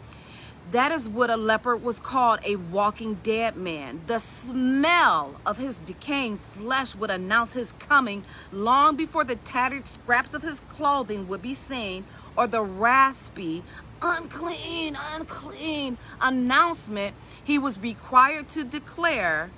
That 0.71 0.93
is 0.93 1.09
what 1.09 1.31
a 1.31 1.37
leper 1.37 1.75
was 1.77 1.99
called 1.99 2.41
a 2.45 2.57
walking 2.57 3.15
dead 3.23 3.57
man. 3.57 4.03
The 4.07 4.19
smell 4.19 5.41
of 5.47 5.57
his 5.57 5.79
decaying 5.79 6.37
flesh 6.37 6.95
would 6.95 7.11
announce 7.11 7.55
his 7.55 7.73
coming 7.79 8.25
long 8.53 8.95
before 8.95 9.25
the 9.25 9.37
tattered 9.37 9.89
scraps 9.89 10.35
of 10.35 10.43
his 10.43 10.61
clothing 10.69 11.27
would 11.29 11.41
be 11.41 11.55
seen 11.55 12.05
or 12.37 12.47
the 12.47 12.61
raspy, 12.61 13.65
unclean, 14.03 14.97
unclean 15.15 15.97
announcement 16.21 17.15
he 17.43 17.59
was 17.59 17.79
required 17.81 18.49
to 18.51 18.63
declare 18.63 19.51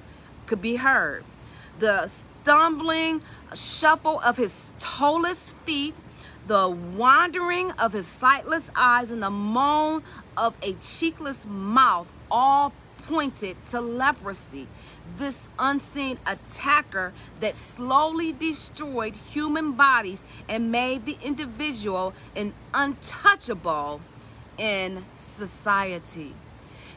could 0.46 0.62
be 0.62 0.76
heard. 0.76 1.24
The 1.80 2.10
stumbling 2.42 3.22
shuffle 3.55 4.20
of 4.20 4.37
his 4.37 4.72
toeless 4.79 5.55
feet, 5.64 5.94
the 6.46 6.68
wandering 6.68 7.70
of 7.72 7.92
his 7.92 8.07
sightless 8.07 8.70
eyes, 8.74 9.11
and 9.11 9.22
the 9.22 9.31
moan 9.31 10.03
of 10.37 10.55
a 10.62 10.74
cheekless 10.74 11.46
mouth 11.46 12.11
all 12.31 12.72
pointed 13.07 13.57
to 13.66 13.81
leprosy. 13.81 14.66
This 15.18 15.48
unseen 15.59 16.18
attacker 16.26 17.12
that 17.40 17.57
slowly 17.57 18.33
destroyed 18.33 19.14
human 19.16 19.72
bodies 19.72 20.22
and 20.48 20.70
made 20.70 21.05
the 21.05 21.18
individual 21.22 22.14
an 22.37 22.55
untouchable 22.72 24.00
in 24.57 25.05
society. 25.16 26.35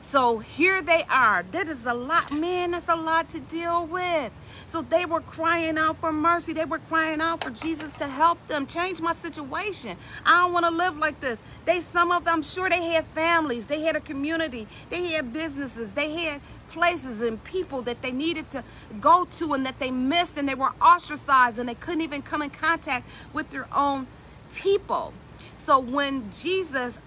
So 0.01 0.39
here 0.39 0.81
they 0.81 1.03
are. 1.09 1.43
That 1.51 1.67
is 1.67 1.85
a 1.85 1.93
lot, 1.93 2.31
man, 2.31 2.71
that's 2.71 2.89
a 2.89 2.95
lot 2.95 3.29
to 3.29 3.39
deal 3.39 3.85
with. 3.85 4.31
So 4.73 4.81
they 4.81 5.05
were 5.05 5.21
crying 5.21 5.77
out 5.77 5.97
for 5.97 6.11
mercy. 6.11 6.51
They 6.51 6.65
were 6.65 6.79
crying 6.79 7.21
out 7.21 7.43
for 7.43 7.51
Jesus 7.51 7.93
to 7.97 8.07
help 8.07 8.39
them 8.47 8.65
change 8.65 9.01
my 9.01 9.13
situation. 9.13 9.95
I 10.25 10.41
don't 10.41 10.51
want 10.51 10.65
to 10.65 10.71
live 10.71 10.97
like 10.97 11.21
this. 11.21 11.39
They, 11.65 11.79
some 11.79 12.11
of 12.11 12.25
them, 12.25 12.33
I'm 12.33 12.41
sure 12.41 12.67
they 12.71 12.83
had 12.85 13.05
families, 13.05 13.67
they 13.67 13.81
had 13.81 13.95
a 13.95 13.99
community, 13.99 14.65
they 14.89 15.09
had 15.09 15.31
businesses, 15.31 15.91
they 15.91 16.13
had 16.13 16.41
places 16.69 17.21
and 17.21 17.43
people 17.43 17.83
that 17.83 18.01
they 18.01 18.09
needed 18.09 18.49
to 18.49 18.63
go 18.99 19.25
to 19.25 19.53
and 19.53 19.63
that 19.63 19.77
they 19.77 19.91
missed 19.91 20.39
and 20.39 20.49
they 20.49 20.55
were 20.55 20.71
ostracized 20.81 21.59
and 21.59 21.69
they 21.69 21.75
couldn't 21.75 22.01
even 22.01 22.23
come 22.23 22.41
in 22.41 22.49
contact 22.49 23.07
with 23.31 23.51
their 23.51 23.67
own 23.75 24.07
people. 24.55 25.13
So 25.55 25.77
when 25.77 26.31
Jesus 26.31 26.97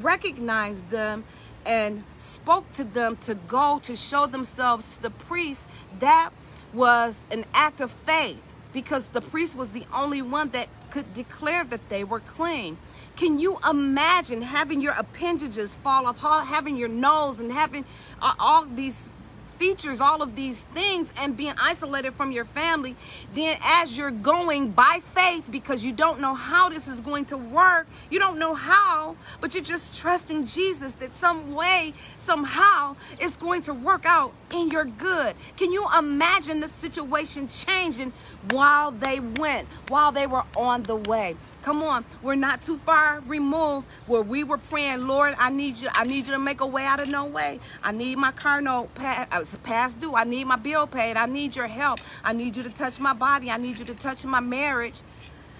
recognized 0.00 0.88
them 0.90 1.24
and 1.66 2.04
spoke 2.16 2.70
to 2.74 2.84
them 2.84 3.16
to 3.16 3.34
go 3.34 3.80
to 3.82 3.96
show 3.96 4.26
themselves 4.26 4.94
to 4.94 5.02
the 5.02 5.10
priest, 5.10 5.66
that 5.98 6.30
was 6.72 7.24
an 7.30 7.44
act 7.54 7.80
of 7.80 7.90
faith 7.90 8.42
because 8.72 9.08
the 9.08 9.20
priest 9.20 9.56
was 9.56 9.70
the 9.70 9.86
only 9.92 10.22
one 10.22 10.50
that 10.50 10.68
could 10.90 11.14
declare 11.14 11.64
that 11.64 11.88
they 11.88 12.04
were 12.04 12.20
clean. 12.20 12.76
Can 13.16 13.38
you 13.38 13.58
imagine 13.68 14.42
having 14.42 14.80
your 14.80 14.92
appendages 14.92 15.76
fall 15.76 16.06
off, 16.06 16.20
having 16.20 16.76
your 16.76 16.88
nose 16.88 17.38
and 17.38 17.50
having 17.50 17.84
uh, 18.22 18.34
all 18.38 18.64
these 18.64 19.10
features 19.58 20.00
all 20.00 20.22
of 20.22 20.36
these 20.36 20.62
things 20.74 21.12
and 21.18 21.36
being 21.36 21.54
isolated 21.58 22.14
from 22.14 22.32
your 22.32 22.44
family, 22.44 22.96
then 23.34 23.58
as 23.62 23.98
you're 23.98 24.10
going 24.10 24.70
by 24.70 25.00
faith 25.14 25.50
because 25.50 25.84
you 25.84 25.92
don't 25.92 26.20
know 26.20 26.34
how 26.34 26.68
this 26.68 26.88
is 26.88 27.00
going 27.00 27.24
to 27.26 27.36
work, 27.36 27.86
you 28.10 28.18
don't 28.18 28.38
know 28.38 28.54
how, 28.54 29.16
but 29.40 29.54
you're 29.54 29.62
just 29.62 29.98
trusting 29.98 30.46
Jesus 30.46 30.94
that 30.94 31.14
some 31.14 31.54
way, 31.54 31.94
somehow, 32.18 32.96
it's 33.18 33.36
going 33.36 33.62
to 33.62 33.74
work 33.74 34.06
out 34.06 34.32
in 34.52 34.70
your 34.70 34.84
good. 34.84 35.34
Can 35.56 35.72
you 35.72 35.86
imagine 35.96 36.60
the 36.60 36.68
situation 36.68 37.48
changing 37.48 38.12
while 38.50 38.90
they 38.90 39.20
went, 39.20 39.68
while 39.88 40.12
they 40.12 40.26
were 40.26 40.44
on 40.56 40.84
the 40.84 40.96
way? 40.96 41.36
Come 41.62 41.82
on, 41.82 42.04
we're 42.22 42.36
not 42.36 42.62
too 42.62 42.78
far 42.78 43.20
removed 43.26 43.86
where 44.06 44.22
we 44.22 44.44
were 44.44 44.58
praying, 44.58 45.06
Lord, 45.06 45.34
I 45.38 45.50
need 45.50 45.76
you. 45.76 45.88
I 45.92 46.04
need 46.04 46.26
you 46.26 46.32
to 46.32 46.38
make 46.38 46.60
a 46.60 46.66
way 46.66 46.86
out 46.86 47.00
of 47.00 47.08
no 47.08 47.24
way. 47.24 47.60
I 47.82 47.92
need 47.92 48.16
my 48.16 48.32
car 48.32 48.60
note 48.60 48.88
uh, 48.98 49.44
past 49.64 50.00
due. 50.00 50.14
I 50.14 50.24
need 50.24 50.44
my 50.44 50.56
bill 50.56 50.86
paid. 50.86 51.16
I 51.16 51.26
need 51.26 51.56
your 51.56 51.66
help. 51.66 51.98
I 52.22 52.32
need 52.32 52.56
you 52.56 52.62
to 52.62 52.70
touch 52.70 53.00
my 53.00 53.12
body. 53.12 53.50
I 53.50 53.56
need 53.56 53.78
you 53.78 53.84
to 53.86 53.94
touch 53.94 54.24
my 54.24 54.40
marriage. 54.40 54.94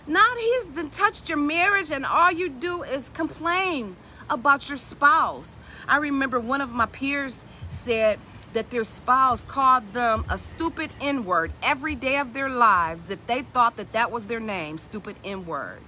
Now 0.07 0.25
he's 0.39 0.67
touched 0.91 1.29
your 1.29 1.37
marriage, 1.37 1.91
and 1.91 2.07
all 2.07 2.33
you 2.33 2.49
do 2.49 2.83
is 2.85 3.11
complain 3.11 3.97
about 4.31 4.69
your 4.69 4.79
spouse. 4.79 5.59
I 5.87 5.99
remember 5.99 6.41
one 6.41 6.61
of 6.61 6.73
my 6.73 6.87
peers 6.87 7.45
said 7.69 8.19
that 8.55 8.71
their 8.71 8.85
spouse 8.85 9.45
called 9.45 9.93
them 9.93 10.25
a 10.31 10.39
stupid 10.39 10.91
N 11.01 11.27
word 11.27 11.53
every 11.63 11.95
day 11.95 12.17
of 12.17 12.33
their 12.33 12.49
lives, 12.49 13.07
that 13.07 13.27
they 13.27 13.43
thought 13.43 13.77
that 13.77 13.93
that 13.93 14.11
was 14.11 14.27
their 14.27 14.41
name, 14.41 14.79
stupid 14.79 15.17
N 15.23 15.45
word. 15.45 15.81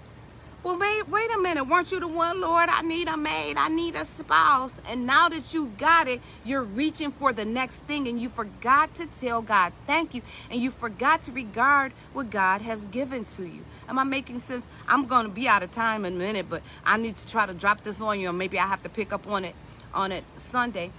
Well, 0.63 0.79
wait, 0.79 1.09
wait 1.09 1.31
a 1.35 1.39
minute. 1.39 1.65
Weren't 1.65 1.91
you 1.91 2.01
the 2.01 2.09
one, 2.09 2.43
Lord? 2.43 2.69
I 2.69 2.83
need 2.83 3.09
a 3.09 3.17
maid. 3.17 3.57
I 3.57 3.69
need 3.69 3.95
a 3.95 4.05
spouse. 4.05 4.79
And 4.87 5.07
now 5.07 5.31
that 5.31 5.55
you 5.55 5.73
got 5.79 6.07
it, 6.07 6.21
you're 6.45 6.63
reaching 6.63 7.13
for 7.13 7.33
the 7.33 7.47
next 7.47 7.79
thing 7.85 8.07
and 8.07 8.21
you 8.21 8.29
forgot 8.29 8.93
to 8.97 9.07
tell 9.07 9.41
God 9.41 9.73
thank 9.87 10.15
you. 10.15 10.21
And 10.51 10.61
you 10.61 10.71
forgot 10.71 11.23
to 11.23 11.33
regard 11.33 11.93
what 12.13 12.29
God 12.29 12.61
has 12.61 12.85
given 12.85 13.25
to 13.25 13.45
you. 13.45 13.65
Am 13.89 13.99
I 13.99 14.05
making 14.05 14.41
sense? 14.41 14.67
I'm 14.87 15.07
going 15.07 15.25
to 15.25 15.33
be 15.33 15.49
out 15.49 15.63
of 15.63 15.71
time 15.73 16.05
in 16.05 16.17
a 16.17 16.19
minute, 16.19 16.47
but 16.51 16.61
I 16.85 16.99
need 16.99 17.17
to 17.17 17.27
try 17.27 17.47
to 17.47 17.55
drop 17.55 17.81
this 17.81 18.03
on 18.03 18.21
you. 18.21 18.29
And 18.29 18.37
maybe 18.37 18.59
I 18.59 18.67
have 18.67 18.83
to 18.83 18.91
pick 18.91 19.15
up 19.15 19.27
on 19.27 19.47
it 19.47 19.55
on 19.95 20.13
it 20.13 20.25
Sunday. 20.37 20.91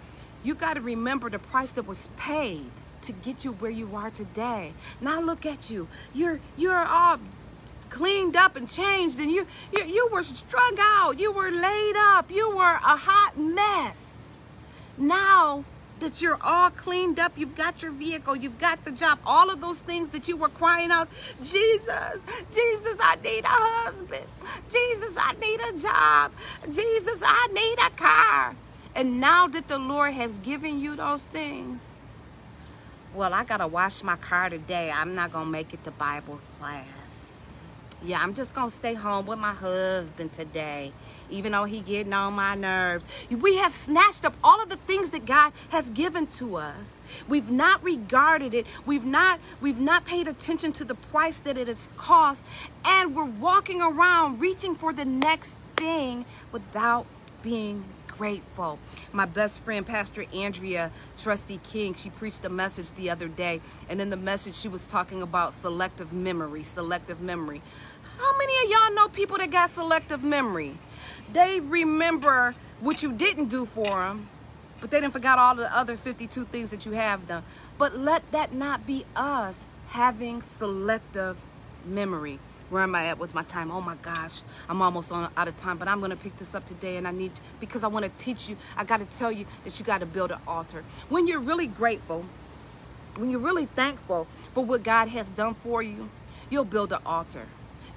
You 0.43 0.55
got 0.55 0.73
to 0.73 0.81
remember 0.81 1.29
the 1.29 1.37
price 1.37 1.71
that 1.73 1.85
was 1.85 2.09
paid 2.17 2.65
to 3.03 3.11
get 3.11 3.45
you 3.45 3.51
where 3.53 3.71
you 3.71 3.95
are 3.95 4.09
today. 4.09 4.73
Now 4.99 5.21
look 5.21 5.45
at 5.45 5.69
you. 5.69 5.87
You're 6.13 6.39
you're 6.57 6.83
all 6.83 7.19
cleaned 7.91 8.35
up 8.35 8.55
and 8.55 8.67
changed 8.67 9.19
and 9.19 9.29
you, 9.29 9.45
you, 9.71 9.83
you 9.85 10.09
were 10.11 10.23
strung 10.23 10.77
out. 10.79 11.19
You 11.19 11.31
were 11.31 11.51
laid 11.51 11.95
up. 11.95 12.31
You 12.31 12.49
were 12.49 12.75
a 12.75 12.97
hot 12.97 13.37
mess. 13.37 14.15
Now 14.97 15.65
that 15.99 16.19
you're 16.19 16.39
all 16.41 16.71
cleaned 16.71 17.19
up, 17.19 17.33
you've 17.37 17.55
got 17.55 17.83
your 17.83 17.91
vehicle, 17.91 18.35
you've 18.35 18.57
got 18.57 18.83
the 18.85 18.91
job, 18.91 19.19
all 19.23 19.51
of 19.51 19.61
those 19.61 19.81
things 19.81 20.09
that 20.09 20.27
you 20.27 20.35
were 20.35 20.49
crying 20.49 20.89
out, 20.89 21.07
Jesus, 21.43 22.19
Jesus, 22.51 22.95
I 22.99 23.17
need 23.23 23.43
a 23.45 23.47
husband. 23.47 24.25
Jesus, 24.67 25.13
I 25.15 25.33
need 25.39 25.59
a 25.61 25.77
job. 25.77 26.31
Jesus, 26.65 27.21
I 27.23 27.47
need 27.53 27.77
a 27.85 27.91
car. 27.91 28.55
And 28.95 29.19
now 29.19 29.45
that 29.47 29.67
the 29.67 29.77
Lord 29.77 30.13
has 30.13 30.39
given 30.39 30.79
you 30.79 30.95
those 30.95 31.25
things, 31.25 31.91
well, 33.13 33.33
I 33.33 33.43
got 33.43 33.57
to 33.57 33.67
wash 33.67 34.01
my 34.01 34.15
car 34.15 34.49
today. 34.49 34.89
I'm 34.89 35.13
not 35.13 35.31
going 35.31 35.45
to 35.45 35.51
make 35.51 35.71
it 35.71 35.83
to 35.83 35.91
Bible 35.91 36.39
class 36.57 37.30
yeah, 38.03 38.21
I'm 38.21 38.33
just 38.33 38.55
gonna 38.55 38.71
stay 38.71 38.93
home 38.93 39.25
with 39.27 39.37
my 39.37 39.53
husband 39.53 40.33
today, 40.33 40.91
even 41.29 41.51
though 41.51 41.65
he 41.65 41.81
getting 41.81 42.13
on 42.13 42.33
my 42.33 42.55
nerves. 42.55 43.05
We 43.29 43.57
have 43.57 43.73
snatched 43.73 44.25
up 44.25 44.33
all 44.43 44.61
of 44.61 44.69
the 44.69 44.77
things 44.77 45.11
that 45.11 45.25
God 45.25 45.53
has 45.69 45.89
given 45.91 46.27
to 46.27 46.55
us. 46.55 46.97
We've 47.27 47.49
not 47.49 47.83
regarded 47.83 48.53
it. 48.53 48.65
We've 48.85 49.05
not 49.05 49.39
we've 49.61 49.79
not 49.79 50.05
paid 50.05 50.27
attention 50.27 50.73
to 50.73 50.83
the 50.83 50.95
price 50.95 51.39
that 51.41 51.57
it 51.57 51.67
has 51.67 51.89
cost, 51.95 52.43
and 52.83 53.15
we're 53.15 53.23
walking 53.25 53.81
around 53.81 54.39
reaching 54.39 54.75
for 54.75 54.93
the 54.93 55.05
next 55.05 55.55
thing 55.75 56.25
without 56.51 57.05
being 57.43 57.83
grateful. 58.21 58.77
My 59.11 59.25
best 59.25 59.61
friend, 59.61 59.83
Pastor 59.83 60.25
Andrea 60.31 60.91
Trusty 61.17 61.59
King, 61.63 61.95
she 61.95 62.11
preached 62.11 62.45
a 62.45 62.49
message 62.49 62.91
the 62.91 63.09
other 63.09 63.27
day, 63.27 63.61
and 63.89 63.99
in 63.99 64.11
the 64.11 64.15
message 64.15 64.53
she 64.53 64.67
was 64.67 64.85
talking 64.85 65.23
about 65.23 65.55
selective 65.55 66.13
memory, 66.13 66.61
selective 66.61 67.19
memory. 67.19 67.63
How 68.19 68.37
many 68.37 68.53
of 68.63 68.69
y'all 68.69 68.93
know 68.93 69.07
people 69.07 69.39
that 69.39 69.49
got 69.49 69.71
selective 69.71 70.23
memory? 70.23 70.77
They 71.33 71.61
remember 71.61 72.53
what 72.79 73.01
you 73.01 73.11
didn't 73.11 73.47
do 73.47 73.65
for 73.65 73.89
them, 73.89 74.29
but 74.81 74.91
they 74.91 75.01
didn't 75.01 75.13
forget 75.13 75.39
all 75.39 75.55
the 75.55 75.75
other 75.75 75.97
52 75.97 76.45
things 76.45 76.69
that 76.69 76.85
you 76.85 76.91
have 76.91 77.27
done. 77.27 77.41
But 77.79 77.97
let 77.97 78.31
that 78.33 78.53
not 78.53 78.85
be 78.85 79.03
us 79.15 79.65
having 79.87 80.43
selective 80.43 81.37
memory. 81.87 82.37
Where 82.71 82.83
am 82.83 82.95
I 82.95 83.07
at 83.07 83.19
with 83.19 83.35
my 83.35 83.43
time? 83.43 83.69
Oh 83.69 83.81
my 83.81 83.95
gosh, 83.95 84.43
I'm 84.69 84.81
almost 84.81 85.11
on, 85.11 85.29
out 85.35 85.49
of 85.49 85.57
time, 85.57 85.77
but 85.77 85.89
I'm 85.89 86.01
to 86.01 86.15
pick 86.15 86.37
this 86.37 86.55
up 86.55 86.65
today 86.65 86.95
and 86.95 87.05
I 87.05 87.11
need, 87.11 87.35
to, 87.35 87.41
because 87.59 87.83
I 87.83 87.87
want 87.87 88.05
to 88.05 88.11
teach 88.17 88.47
you, 88.47 88.55
I 88.77 88.85
got 88.85 89.01
to 89.01 89.17
tell 89.17 89.29
you 89.29 89.45
that 89.65 89.77
you 89.77 89.85
got 89.85 89.99
to 89.99 90.05
build 90.05 90.31
an 90.31 90.39
altar. 90.47 90.85
When 91.09 91.27
you're 91.27 91.41
really 91.41 91.67
grateful, 91.67 92.23
when 93.17 93.29
you're 93.29 93.41
really 93.41 93.65
thankful 93.65 94.25
for 94.53 94.63
what 94.63 94.83
God 94.83 95.09
has 95.09 95.31
done 95.31 95.53
for 95.53 95.83
you, 95.83 96.09
you'll 96.49 96.63
build 96.63 96.93
an 96.93 97.01
altar. 97.05 97.45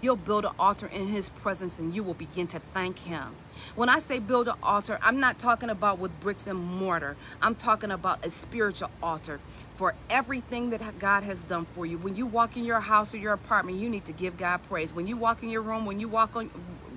You'll 0.01 0.17
build 0.17 0.45
an 0.45 0.53
altar 0.59 0.89
in 0.89 1.07
his 1.07 1.29
presence 1.29 1.79
and 1.79 1.95
you 1.95 2.03
will 2.03 2.15
begin 2.15 2.49
to 2.49 2.59
thank 2.75 2.99
him. 2.99 3.37
When 3.77 3.89
I 3.89 4.01
say 4.01 4.19
build 4.19 4.49
an 4.49 4.57
altar, 4.61 4.99
I'm 5.03 5.21
not 5.21 5.39
talking 5.39 5.71
about 5.71 6.01
with 6.01 6.19
bricks 6.21 6.49
and 6.49 6.59
mortar. 6.59 7.17
I'm 7.41 7.55
talking 7.55 7.93
about 7.93 8.27
a 8.27 8.31
spiritual 8.31 8.91
altar 9.01 9.39
for 9.77 9.95
everything 10.09 10.71
that 10.71 10.99
God 10.99 11.25
has 11.25 11.43
done 11.43 11.67
for 11.75 11.85
you. 11.85 11.99
When 11.99 12.17
you 12.17 12.27
walk 12.27 12.57
in 12.57 12.65
your 12.65 12.81
house 12.81 13.15
or 13.15 13.19
your 13.19 13.33
apartment, 13.33 13.79
you 13.79 13.89
need 13.89 14.05
to 14.07 14.13
give 14.13 14.37
God 14.37 14.61
praise. 14.69 14.95
When 14.95 15.07
you 15.07 15.17
walk 15.17 15.43
in 15.43 15.49
your 15.49 15.63
room, 15.63 15.87
when 15.87 16.01
you 16.01 16.09
walk 16.09 16.37
on 16.37 16.51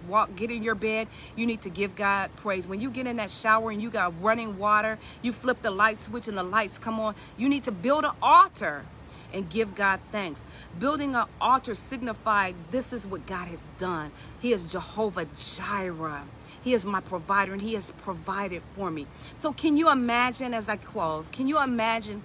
walk 0.08 0.36
get 0.38 0.50
in 0.50 0.63
your 0.63 0.76
bed, 0.76 1.08
you 1.36 1.46
need 1.46 1.62
to 1.62 1.70
give 1.70 1.96
God 1.96 2.30
praise. 2.38 2.68
When 2.68 2.80
you 2.80 2.90
get 2.90 3.08
in 3.08 3.18
that 3.18 3.30
shower 3.30 3.72
and 3.72 3.82
you 3.82 3.90
got 3.90 4.13
running 4.22 4.58
water, 4.58 4.98
you 5.22 5.34
flip 5.34 5.62
the 5.62 5.72
light 5.72 6.00
switch 6.00 6.28
and 6.30 6.38
the 6.38 6.44
lights 6.44 6.78
come 6.78 7.00
on, 7.00 7.13
you 7.36 7.50
need 7.50 7.66
to 7.66 7.72
build 7.72 8.06
an 8.06 8.13
altar 8.22 8.84
and 9.34 9.50
give 9.50 9.76
God 9.76 10.00
thanks. 10.12 10.42
Building 10.80 11.16
an 11.16 11.26
altar 11.42 11.76
signified 11.76 12.56
this 12.72 12.94
is 12.94 13.06
what 13.06 13.26
God 13.26 13.48
has 13.50 13.68
done. 13.78 14.12
He 14.40 14.54
is 14.54 14.63
Jehovah 14.63 15.28
Jireh. 15.36 16.24
He 16.63 16.74
is 16.74 16.86
my 16.86 17.02
provider 17.02 17.54
and 17.54 17.62
he 17.62 17.74
has 17.74 17.92
provided 17.92 18.62
for 18.76 18.90
me. 18.90 19.08
So 19.36 19.54
can 19.54 19.78
you 19.78 19.90
imagine 19.90 20.54
as 20.54 20.70
I 20.70 20.78
close, 20.78 21.30
can 21.30 21.48
you 21.48 21.62
imagine 21.62 22.24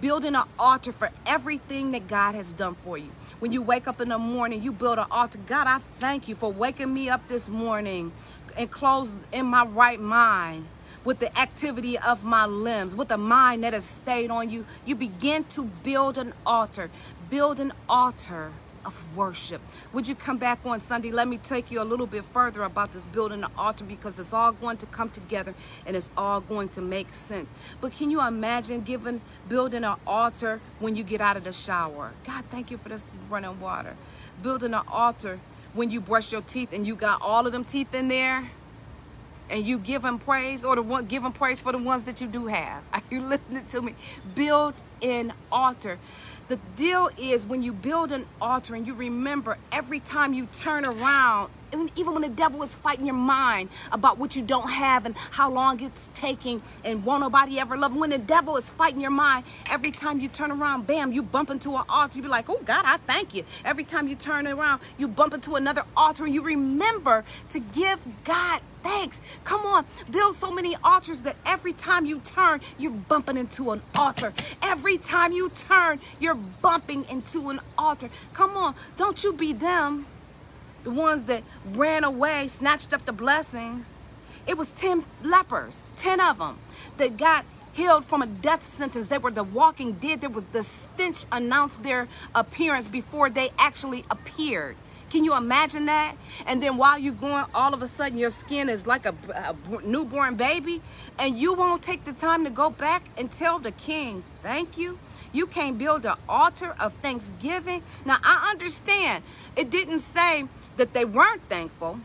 building 0.00 0.34
an 0.34 0.44
altar 0.58 0.92
for 0.92 1.10
everything 1.26 1.92
that 1.92 2.08
God 2.08 2.34
has 2.34 2.52
done 2.52 2.76
for 2.84 2.98
you? 2.98 3.10
When 3.38 3.52
you 3.52 3.62
wake 3.62 3.88
up 3.88 4.00
in 4.00 4.08
the 4.10 4.18
morning, 4.18 4.62
you 4.62 4.72
build 4.72 4.98
an 4.98 5.06
altar. 5.10 5.38
God, 5.46 5.66
I 5.66 5.78
thank 5.78 6.28
you 6.28 6.34
for 6.34 6.52
waking 6.52 6.92
me 6.92 7.08
up 7.08 7.26
this 7.28 7.48
morning 7.48 8.12
and 8.56 8.70
closed 8.70 9.14
in 9.32 9.46
my 9.46 9.64
right 9.64 10.00
mind 10.00 10.66
with 11.04 11.18
the 11.18 11.38
activity 11.38 11.98
of 11.98 12.24
my 12.24 12.44
limbs, 12.44 12.94
with 12.94 13.10
a 13.10 13.16
mind 13.16 13.64
that 13.64 13.72
has 13.72 13.84
stayed 13.84 14.30
on 14.30 14.50
you, 14.50 14.66
you 14.84 14.94
begin 14.94 15.44
to 15.44 15.64
build 15.64 16.18
an 16.18 16.34
altar. 16.44 16.90
Build 17.30 17.58
an 17.60 17.72
altar 17.88 18.52
of 18.84 19.16
worship. 19.16 19.60
Would 19.92 20.08
you 20.08 20.14
come 20.14 20.38
back 20.38 20.58
on 20.64 20.80
Sunday? 20.80 21.10
Let 21.10 21.28
me 21.28 21.38
take 21.38 21.70
you 21.70 21.82
a 21.82 21.84
little 21.84 22.06
bit 22.06 22.24
further 22.24 22.62
about 22.62 22.92
this 22.92 23.06
building 23.06 23.42
an 23.44 23.50
altar 23.56 23.84
because 23.84 24.18
it's 24.18 24.32
all 24.32 24.52
going 24.52 24.76
to 24.78 24.86
come 24.86 25.10
together 25.10 25.54
and 25.86 25.96
it's 25.96 26.10
all 26.16 26.40
going 26.40 26.68
to 26.70 26.80
make 26.80 27.14
sense. 27.14 27.50
But 27.80 27.92
can 27.92 28.10
you 28.10 28.20
imagine 28.26 28.82
giving 28.82 29.20
building 29.48 29.84
an 29.84 29.96
altar 30.06 30.60
when 30.78 30.96
you 30.96 31.04
get 31.04 31.20
out 31.20 31.36
of 31.36 31.44
the 31.44 31.52
shower? 31.52 32.12
God, 32.24 32.44
thank 32.50 32.70
you 32.70 32.78
for 32.78 32.88
this 32.88 33.10
running 33.28 33.60
water. 33.60 33.96
Building 34.42 34.74
an 34.74 34.82
altar 34.88 35.40
when 35.74 35.90
you 35.90 36.00
brush 36.00 36.32
your 36.32 36.42
teeth 36.42 36.72
and 36.72 36.86
you 36.86 36.96
got 36.96 37.22
all 37.22 37.46
of 37.46 37.52
them 37.52 37.64
teeth 37.64 37.94
in 37.94 38.08
there 38.08 38.50
and 39.50 39.64
you 39.64 39.78
give 39.78 40.04
him 40.04 40.18
praise 40.18 40.64
or 40.64 40.76
the 40.76 40.82
one 40.82 41.06
give 41.06 41.24
him 41.24 41.32
praise 41.32 41.60
for 41.60 41.72
the 41.72 41.78
ones 41.78 42.04
that 42.04 42.20
you 42.20 42.26
do 42.26 42.46
have. 42.46 42.82
Are 42.92 43.02
you 43.10 43.20
listening 43.20 43.66
to 43.66 43.82
me? 43.82 43.94
Build 44.34 44.74
an 45.02 45.32
altar. 45.50 45.98
The 46.50 46.58
deal 46.74 47.10
is 47.16 47.46
when 47.46 47.62
you 47.62 47.72
build 47.72 48.10
an 48.10 48.26
altar 48.40 48.74
and 48.74 48.84
you 48.84 48.92
remember 48.92 49.56
every 49.70 50.00
time 50.00 50.34
you 50.34 50.46
turn 50.46 50.84
around 50.84 51.48
even 51.96 52.12
when 52.12 52.22
the 52.22 52.28
devil 52.28 52.62
is 52.62 52.74
fighting 52.74 53.06
your 53.06 53.14
mind 53.14 53.68
about 53.92 54.18
what 54.18 54.36
you 54.36 54.42
don't 54.42 54.70
have 54.70 55.06
and 55.06 55.16
how 55.16 55.50
long 55.50 55.80
it's 55.80 56.10
taking 56.14 56.62
and 56.84 57.04
won't 57.04 57.20
nobody 57.20 57.58
ever 57.58 57.76
love. 57.76 57.94
When 57.94 58.10
the 58.10 58.18
devil 58.18 58.56
is 58.56 58.70
fighting 58.70 59.00
your 59.00 59.10
mind, 59.10 59.44
every 59.70 59.90
time 59.90 60.20
you 60.20 60.28
turn 60.28 60.50
around, 60.50 60.86
bam, 60.86 61.12
you 61.12 61.22
bump 61.22 61.50
into 61.50 61.76
an 61.76 61.84
altar. 61.88 62.16
You 62.18 62.22
be 62.22 62.28
like, 62.28 62.48
oh 62.48 62.60
God, 62.64 62.84
I 62.84 62.96
thank 62.98 63.34
you. 63.34 63.44
Every 63.64 63.84
time 63.84 64.08
you 64.08 64.16
turn 64.16 64.46
around, 64.46 64.80
you 64.98 65.08
bump 65.08 65.34
into 65.34 65.56
another 65.56 65.84
altar 65.96 66.24
and 66.24 66.34
you 66.34 66.42
remember 66.42 67.24
to 67.50 67.60
give 67.60 67.98
God 68.24 68.60
thanks. 68.82 69.20
Come 69.44 69.66
on, 69.66 69.84
build 70.10 70.34
so 70.34 70.50
many 70.50 70.76
altars 70.82 71.22
that 71.22 71.36
every 71.44 71.72
time 71.72 72.06
you 72.06 72.20
turn, 72.20 72.60
you're 72.78 72.92
bumping 72.92 73.36
into 73.36 73.70
an 73.72 73.82
altar. 73.94 74.32
Every 74.62 74.98
time 74.98 75.32
you 75.32 75.50
turn, 75.50 76.00
you're 76.18 76.34
bumping 76.34 77.04
into 77.10 77.50
an 77.50 77.60
altar. 77.76 78.08
Come 78.32 78.56
on, 78.56 78.74
don't 78.96 79.22
you 79.22 79.32
be 79.32 79.52
them 79.52 80.06
the 80.84 80.90
ones 80.90 81.24
that 81.24 81.42
ran 81.72 82.04
away, 82.04 82.48
snatched 82.48 82.92
up 82.92 83.04
the 83.04 83.12
blessings. 83.12 83.94
It 84.46 84.56
was 84.56 84.70
10 84.70 85.04
lepers, 85.22 85.82
10 85.96 86.20
of 86.20 86.38
them, 86.38 86.58
that 86.98 87.16
got 87.16 87.44
healed 87.72 88.04
from 88.04 88.22
a 88.22 88.26
death 88.26 88.64
sentence. 88.64 89.08
They 89.08 89.18
were 89.18 89.30
the 89.30 89.44
walking 89.44 89.92
dead. 89.92 90.20
There 90.20 90.30
was 90.30 90.44
the 90.52 90.62
stench 90.62 91.24
announced 91.30 91.82
their 91.82 92.08
appearance 92.34 92.88
before 92.88 93.30
they 93.30 93.50
actually 93.58 94.04
appeared. 94.10 94.76
Can 95.10 95.24
you 95.24 95.36
imagine 95.36 95.86
that? 95.86 96.14
And 96.46 96.62
then 96.62 96.76
while 96.76 96.96
you're 96.96 97.14
going, 97.14 97.44
all 97.52 97.74
of 97.74 97.82
a 97.82 97.88
sudden 97.88 98.16
your 98.16 98.30
skin 98.30 98.68
is 98.68 98.86
like 98.86 99.06
a, 99.06 99.14
a, 99.34 99.56
newborn 99.84 100.36
baby, 100.36 100.80
and 101.18 101.36
you 101.36 101.52
won't 101.54 101.82
take 101.82 102.04
the 102.04 102.12
time 102.12 102.44
to 102.44 102.50
go 102.50 102.70
back 102.70 103.02
and 103.16 103.30
tell 103.30 103.58
the 103.58 103.72
king, 103.72 104.22
thank 104.22 104.78
you. 104.78 104.98
You 105.32 105.46
can't 105.46 105.78
build 105.78 106.06
an 106.06 106.16
altar 106.28 106.74
of 106.78 106.92
thanksgiving. 106.94 107.82
Now, 108.04 108.18
I 108.22 108.50
understand 108.50 109.24
it 109.56 109.70
didn't 109.70 110.00
say 110.00 110.46
that 110.80 110.94
they 110.94 111.04
weren't 111.04 111.42
thankful, 111.42 112.00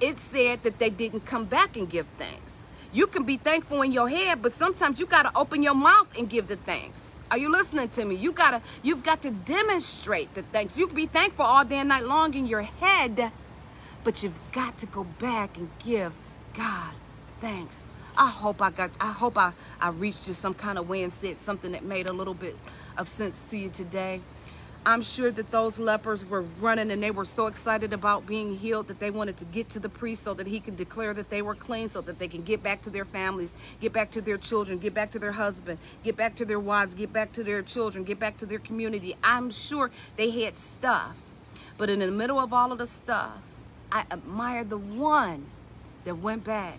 it 0.00 0.16
said 0.16 0.62
that 0.62 0.78
they 0.78 0.88
didn't 0.88 1.26
come 1.26 1.44
back 1.44 1.76
and 1.76 1.88
give 1.88 2.06
thanks. 2.18 2.56
You 2.90 3.06
can 3.06 3.24
be 3.24 3.36
thankful 3.36 3.82
in 3.82 3.92
your 3.92 4.08
head, 4.08 4.40
but 4.40 4.52
sometimes 4.52 4.98
you 4.98 5.04
got 5.04 5.24
to 5.24 5.32
open 5.36 5.62
your 5.62 5.74
mouth 5.74 6.10
and 6.18 6.28
give 6.28 6.48
the 6.48 6.56
thanks. 6.56 7.22
Are 7.30 7.36
you 7.36 7.52
listening 7.52 7.90
to 7.90 8.04
me? 8.06 8.14
You 8.14 8.32
gotta, 8.32 8.62
you've 8.82 9.02
got 9.04 9.20
to 9.22 9.30
demonstrate 9.30 10.34
the 10.34 10.40
thanks. 10.40 10.78
You 10.78 10.86
can 10.86 10.96
be 10.96 11.04
thankful 11.04 11.44
all 11.44 11.64
day 11.66 11.80
and 11.80 11.90
night 11.90 12.04
long 12.04 12.32
in 12.32 12.46
your 12.46 12.62
head, 12.62 13.30
but 14.04 14.22
you've 14.22 14.38
got 14.52 14.78
to 14.78 14.86
go 14.86 15.04
back 15.04 15.58
and 15.58 15.68
give 15.84 16.14
God 16.56 16.92
thanks. 17.42 17.82
I 18.16 18.30
hope 18.30 18.62
I 18.62 18.70
got, 18.70 18.90
I 19.02 19.12
hope 19.12 19.36
I, 19.36 19.52
I 19.82 19.90
reached 19.90 20.28
you 20.28 20.34
some 20.34 20.54
kind 20.54 20.78
of 20.78 20.88
way 20.88 21.02
and 21.02 21.12
said 21.12 21.36
something 21.36 21.72
that 21.72 21.84
made 21.84 22.06
a 22.06 22.12
little 22.12 22.34
bit 22.34 22.56
of 22.96 23.08
sense 23.08 23.42
to 23.50 23.58
you 23.58 23.68
today. 23.68 24.22
I'm 24.86 25.00
sure 25.00 25.30
that 25.30 25.50
those 25.50 25.78
lepers 25.78 26.26
were 26.28 26.42
running 26.60 26.90
and 26.90 27.02
they 27.02 27.10
were 27.10 27.24
so 27.24 27.46
excited 27.46 27.94
about 27.94 28.26
being 28.26 28.54
healed 28.54 28.88
that 28.88 29.00
they 29.00 29.10
wanted 29.10 29.38
to 29.38 29.46
get 29.46 29.70
to 29.70 29.80
the 29.80 29.88
priest 29.88 30.22
so 30.22 30.34
that 30.34 30.46
he 30.46 30.60
could 30.60 30.76
declare 30.76 31.14
that 31.14 31.30
they 31.30 31.40
were 31.40 31.54
clean 31.54 31.88
so 31.88 32.02
that 32.02 32.18
they 32.18 32.28
can 32.28 32.42
get 32.42 32.62
back 32.62 32.82
to 32.82 32.90
their 32.90 33.06
families, 33.06 33.54
get 33.80 33.94
back 33.94 34.10
to 34.10 34.20
their 34.20 34.36
children, 34.36 34.76
get 34.76 34.92
back 34.92 35.10
to 35.12 35.18
their 35.18 35.32
husband, 35.32 35.78
get 36.02 36.16
back 36.16 36.34
to 36.34 36.44
their 36.44 36.60
wives, 36.60 36.92
get 36.92 37.14
back 37.14 37.32
to 37.32 37.42
their 37.42 37.62
children, 37.62 38.04
get 38.04 38.18
back 38.18 38.36
to 38.36 38.44
their 38.44 38.58
community. 38.58 39.16
I'm 39.24 39.50
sure 39.50 39.90
they 40.16 40.30
had 40.42 40.54
stuff. 40.54 41.16
But 41.78 41.88
in 41.88 42.00
the 42.00 42.10
middle 42.10 42.38
of 42.38 42.52
all 42.52 42.70
of 42.70 42.76
the 42.76 42.86
stuff, 42.86 43.32
I 43.90 44.04
admire 44.10 44.64
the 44.64 44.78
one 44.78 45.46
that 46.04 46.16
went 46.16 46.44
back 46.44 46.78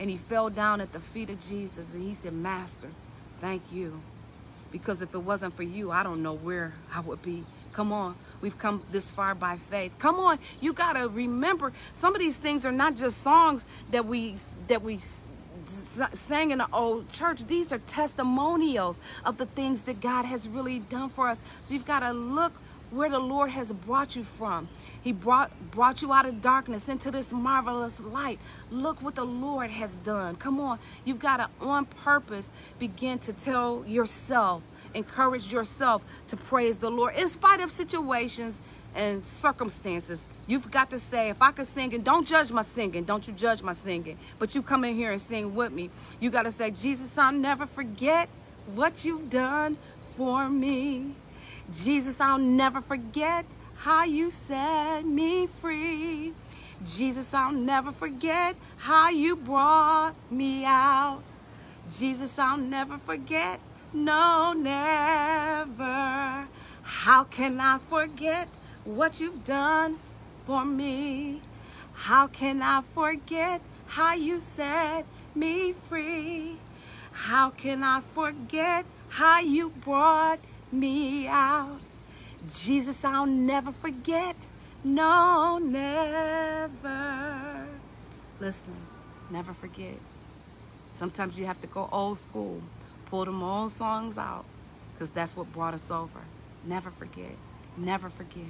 and 0.00 0.10
he 0.10 0.16
fell 0.16 0.50
down 0.50 0.80
at 0.80 0.92
the 0.92 0.98
feet 0.98 1.30
of 1.30 1.40
Jesus 1.48 1.94
and 1.94 2.02
he 2.02 2.14
said, 2.14 2.32
Master, 2.32 2.90
thank 3.38 3.62
you 3.70 4.02
because 4.74 5.02
if 5.02 5.14
it 5.14 5.18
wasn't 5.18 5.54
for 5.54 5.62
you, 5.62 5.92
I 5.92 6.02
don't 6.02 6.20
know 6.20 6.34
where 6.34 6.74
I 6.92 6.98
would 6.98 7.22
be. 7.22 7.44
Come 7.72 7.92
on, 7.92 8.16
we've 8.42 8.58
come 8.58 8.82
this 8.90 9.08
far 9.08 9.32
by 9.36 9.56
faith. 9.56 9.92
Come 10.00 10.16
on, 10.16 10.40
you 10.60 10.72
got 10.72 10.94
to 10.94 11.08
remember 11.08 11.72
some 11.92 12.12
of 12.12 12.20
these 12.20 12.36
things 12.38 12.66
are 12.66 12.72
not 12.72 12.96
just 12.96 13.18
songs 13.18 13.64
that 13.92 14.04
we 14.04 14.34
that 14.66 14.82
we 14.82 14.98
sang 15.64 16.50
in 16.50 16.58
the 16.58 16.66
old 16.72 17.08
church. 17.08 17.46
These 17.46 17.72
are 17.72 17.78
testimonials 17.78 18.98
of 19.24 19.38
the 19.38 19.46
things 19.46 19.82
that 19.82 20.00
God 20.00 20.24
has 20.24 20.48
really 20.48 20.80
done 20.80 21.08
for 21.08 21.28
us. 21.28 21.40
So 21.62 21.72
you've 21.72 21.86
got 21.86 22.00
to 22.00 22.12
look 22.12 22.52
where 22.90 23.08
the 23.08 23.20
Lord 23.20 23.50
has 23.50 23.72
brought 23.72 24.16
you 24.16 24.24
from. 24.24 24.68
He 25.04 25.12
brought 25.12 25.52
brought 25.70 26.00
you 26.00 26.12
out 26.14 26.24
of 26.24 26.40
darkness 26.40 26.88
into 26.88 27.10
this 27.10 27.30
marvelous 27.30 28.02
light. 28.02 28.40
Look 28.70 29.02
what 29.02 29.14
the 29.14 29.24
Lord 29.24 29.68
has 29.68 29.96
done. 29.96 30.36
Come 30.36 30.58
on. 30.58 30.78
You've 31.04 31.18
got 31.18 31.36
to 31.36 31.48
on 31.60 31.84
purpose 31.84 32.48
begin 32.78 33.18
to 33.20 33.34
tell 33.34 33.84
yourself, 33.86 34.62
encourage 34.94 35.52
yourself 35.52 36.02
to 36.28 36.36
praise 36.38 36.78
the 36.78 36.90
Lord 36.90 37.16
in 37.16 37.28
spite 37.28 37.60
of 37.60 37.70
situations 37.70 38.62
and 38.94 39.22
circumstances. 39.22 40.24
You've 40.46 40.70
got 40.70 40.88
to 40.90 40.98
say, 40.98 41.28
if 41.28 41.42
I 41.42 41.50
could 41.50 41.66
sing, 41.66 41.92
and 41.94 42.04
don't 42.04 42.26
judge 42.26 42.50
my 42.50 42.62
singing, 42.62 43.04
don't 43.04 43.26
you 43.26 43.34
judge 43.34 43.62
my 43.62 43.72
singing, 43.72 44.18
but 44.38 44.54
you 44.54 44.62
come 44.62 44.84
in 44.84 44.94
here 44.94 45.10
and 45.10 45.20
sing 45.20 45.54
with 45.54 45.72
me. 45.72 45.90
You 46.20 46.30
got 46.30 46.44
to 46.44 46.50
say, 46.50 46.70
Jesus, 46.70 47.18
I'll 47.18 47.32
never 47.32 47.66
forget 47.66 48.28
what 48.74 49.04
you've 49.04 49.28
done 49.28 49.76
for 50.16 50.48
me. 50.48 51.14
Jesus, 51.72 52.20
I'll 52.20 52.38
never 52.38 52.80
forget 52.80 53.44
how 53.76 54.04
you 54.04 54.30
set 54.30 55.04
me 55.04 55.46
free. 55.46 56.32
Jesus, 56.84 57.32
I'll 57.32 57.52
never 57.52 57.92
forget 57.92 58.56
how 58.76 59.10
you 59.10 59.36
brought 59.36 60.14
me 60.30 60.64
out. 60.64 61.22
Jesus, 61.90 62.38
I'll 62.38 62.56
never 62.56 62.98
forget. 62.98 63.60
No, 63.92 64.52
never. 64.52 66.48
How 66.82 67.24
can 67.24 67.60
I 67.60 67.78
forget 67.78 68.48
what 68.84 69.20
you've 69.20 69.44
done 69.44 69.98
for 70.44 70.64
me? 70.64 71.40
How 71.94 72.26
can 72.26 72.60
I 72.60 72.82
forget 72.94 73.60
how 73.86 74.14
you 74.14 74.40
set 74.40 75.06
me 75.34 75.72
free? 75.72 76.58
How 77.12 77.50
can 77.50 77.82
I 77.82 78.00
forget 78.00 78.84
how 79.08 79.40
you 79.40 79.70
brought 79.70 80.40
me 80.72 81.28
out? 81.28 81.93
Jesus, 82.48 83.04
I'll 83.04 83.26
never 83.26 83.72
forget. 83.72 84.36
No, 84.82 85.58
never. 85.58 87.66
Listen, 88.40 88.74
never 89.30 89.54
forget. 89.54 89.96
Sometimes 90.94 91.38
you 91.38 91.46
have 91.46 91.60
to 91.60 91.66
go 91.66 91.88
old 91.90 92.18
school, 92.18 92.62
pull 93.06 93.24
them 93.24 93.42
old 93.42 93.72
songs 93.72 94.18
out, 94.18 94.44
because 94.92 95.10
that's 95.10 95.36
what 95.36 95.50
brought 95.52 95.74
us 95.74 95.90
over. 95.90 96.20
Never 96.64 96.90
forget. 96.90 97.32
Never 97.76 98.10
forget. 98.10 98.44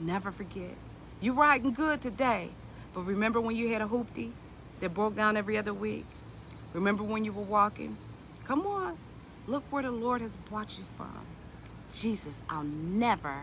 Never 0.00 0.30
forget. 0.30 0.74
You're 1.20 1.34
riding 1.34 1.72
good 1.72 2.00
today, 2.00 2.50
but 2.94 3.02
remember 3.02 3.40
when 3.40 3.56
you 3.56 3.72
had 3.72 3.82
a 3.82 3.86
hoopty 3.86 4.30
that 4.80 4.94
broke 4.94 5.16
down 5.16 5.36
every 5.36 5.58
other 5.58 5.74
week? 5.74 6.06
Remember 6.74 7.02
when 7.02 7.24
you 7.24 7.32
were 7.32 7.42
walking? 7.42 7.96
Come 8.44 8.66
on. 8.66 8.96
Look 9.46 9.64
where 9.70 9.82
the 9.82 9.90
Lord 9.90 10.20
has 10.20 10.36
brought 10.36 10.78
you 10.78 10.84
from. 10.96 11.26
Jesus, 11.90 12.42
I'll 12.48 12.64
never 12.64 13.42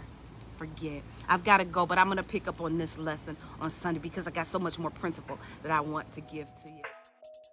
forget. 0.57 1.01
I've 1.29 1.43
got 1.43 1.57
to 1.57 1.65
go, 1.65 1.85
but 1.85 1.97
I'm 1.97 2.07
going 2.07 2.17
to 2.17 2.23
pick 2.23 2.47
up 2.47 2.61
on 2.61 2.77
this 2.77 2.97
lesson 2.97 3.37
on 3.61 3.69
Sunday 3.69 3.99
because 3.99 4.27
I 4.27 4.31
got 4.31 4.47
so 4.47 4.59
much 4.59 4.79
more 4.79 4.91
principle 4.91 5.37
that 5.63 5.71
I 5.71 5.81
want 5.81 6.11
to 6.13 6.21
give 6.21 6.53
to 6.63 6.69
you. 6.69 6.81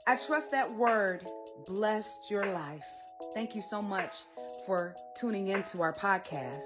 I 0.06 0.16
trust 0.16 0.50
that 0.50 0.70
word 0.70 1.26
blessed 1.66 2.30
your 2.30 2.46
life. 2.46 2.84
Thank 3.32 3.54
you 3.54 3.62
so 3.62 3.80
much 3.80 4.14
for 4.66 4.94
tuning 5.16 5.48
into 5.48 5.82
our 5.82 5.92
podcast. 5.92 6.62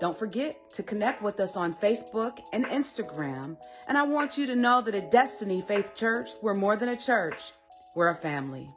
Don't 0.00 0.16
forget 0.16 0.56
to 0.74 0.82
connect 0.82 1.22
with 1.22 1.40
us 1.40 1.56
on 1.56 1.74
Facebook 1.74 2.38
and 2.52 2.66
Instagram. 2.66 3.56
And 3.88 3.96
I 3.96 4.02
want 4.02 4.36
you 4.36 4.46
to 4.46 4.54
know 4.54 4.80
that 4.82 4.94
at 4.94 5.10
Destiny 5.10 5.62
Faith 5.66 5.94
Church, 5.94 6.30
we're 6.42 6.54
more 6.54 6.76
than 6.76 6.90
a 6.90 6.96
church, 6.96 7.52
we're 7.94 8.08
a 8.08 8.14
family. 8.14 8.68